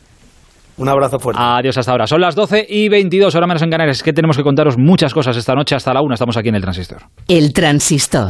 Un 0.77 0.89
abrazo 0.89 1.19
fuerte. 1.19 1.41
Adiós 1.41 1.77
hasta 1.77 1.91
ahora. 1.91 2.07
Son 2.07 2.19
las 2.19 2.35
12 2.35 2.65
y 2.67 2.89
22, 2.89 3.35
ahora 3.35 3.47
menos 3.47 3.61
en 3.61 3.69
Canarias. 3.69 3.97
Es 3.97 4.03
que 4.03 4.13
tenemos 4.13 4.35
que 4.35 4.43
contaros 4.43 4.77
muchas 4.77 5.13
cosas 5.13 5.37
esta 5.37 5.53
noche 5.53 5.75
hasta 5.75 5.93
la 5.93 6.01
1. 6.01 6.13
Estamos 6.13 6.35
aquí 6.37 6.49
en 6.49 6.55
el 6.55 6.61
Transistor. 6.61 7.03
El 7.27 7.53
Transistor. 7.53 8.19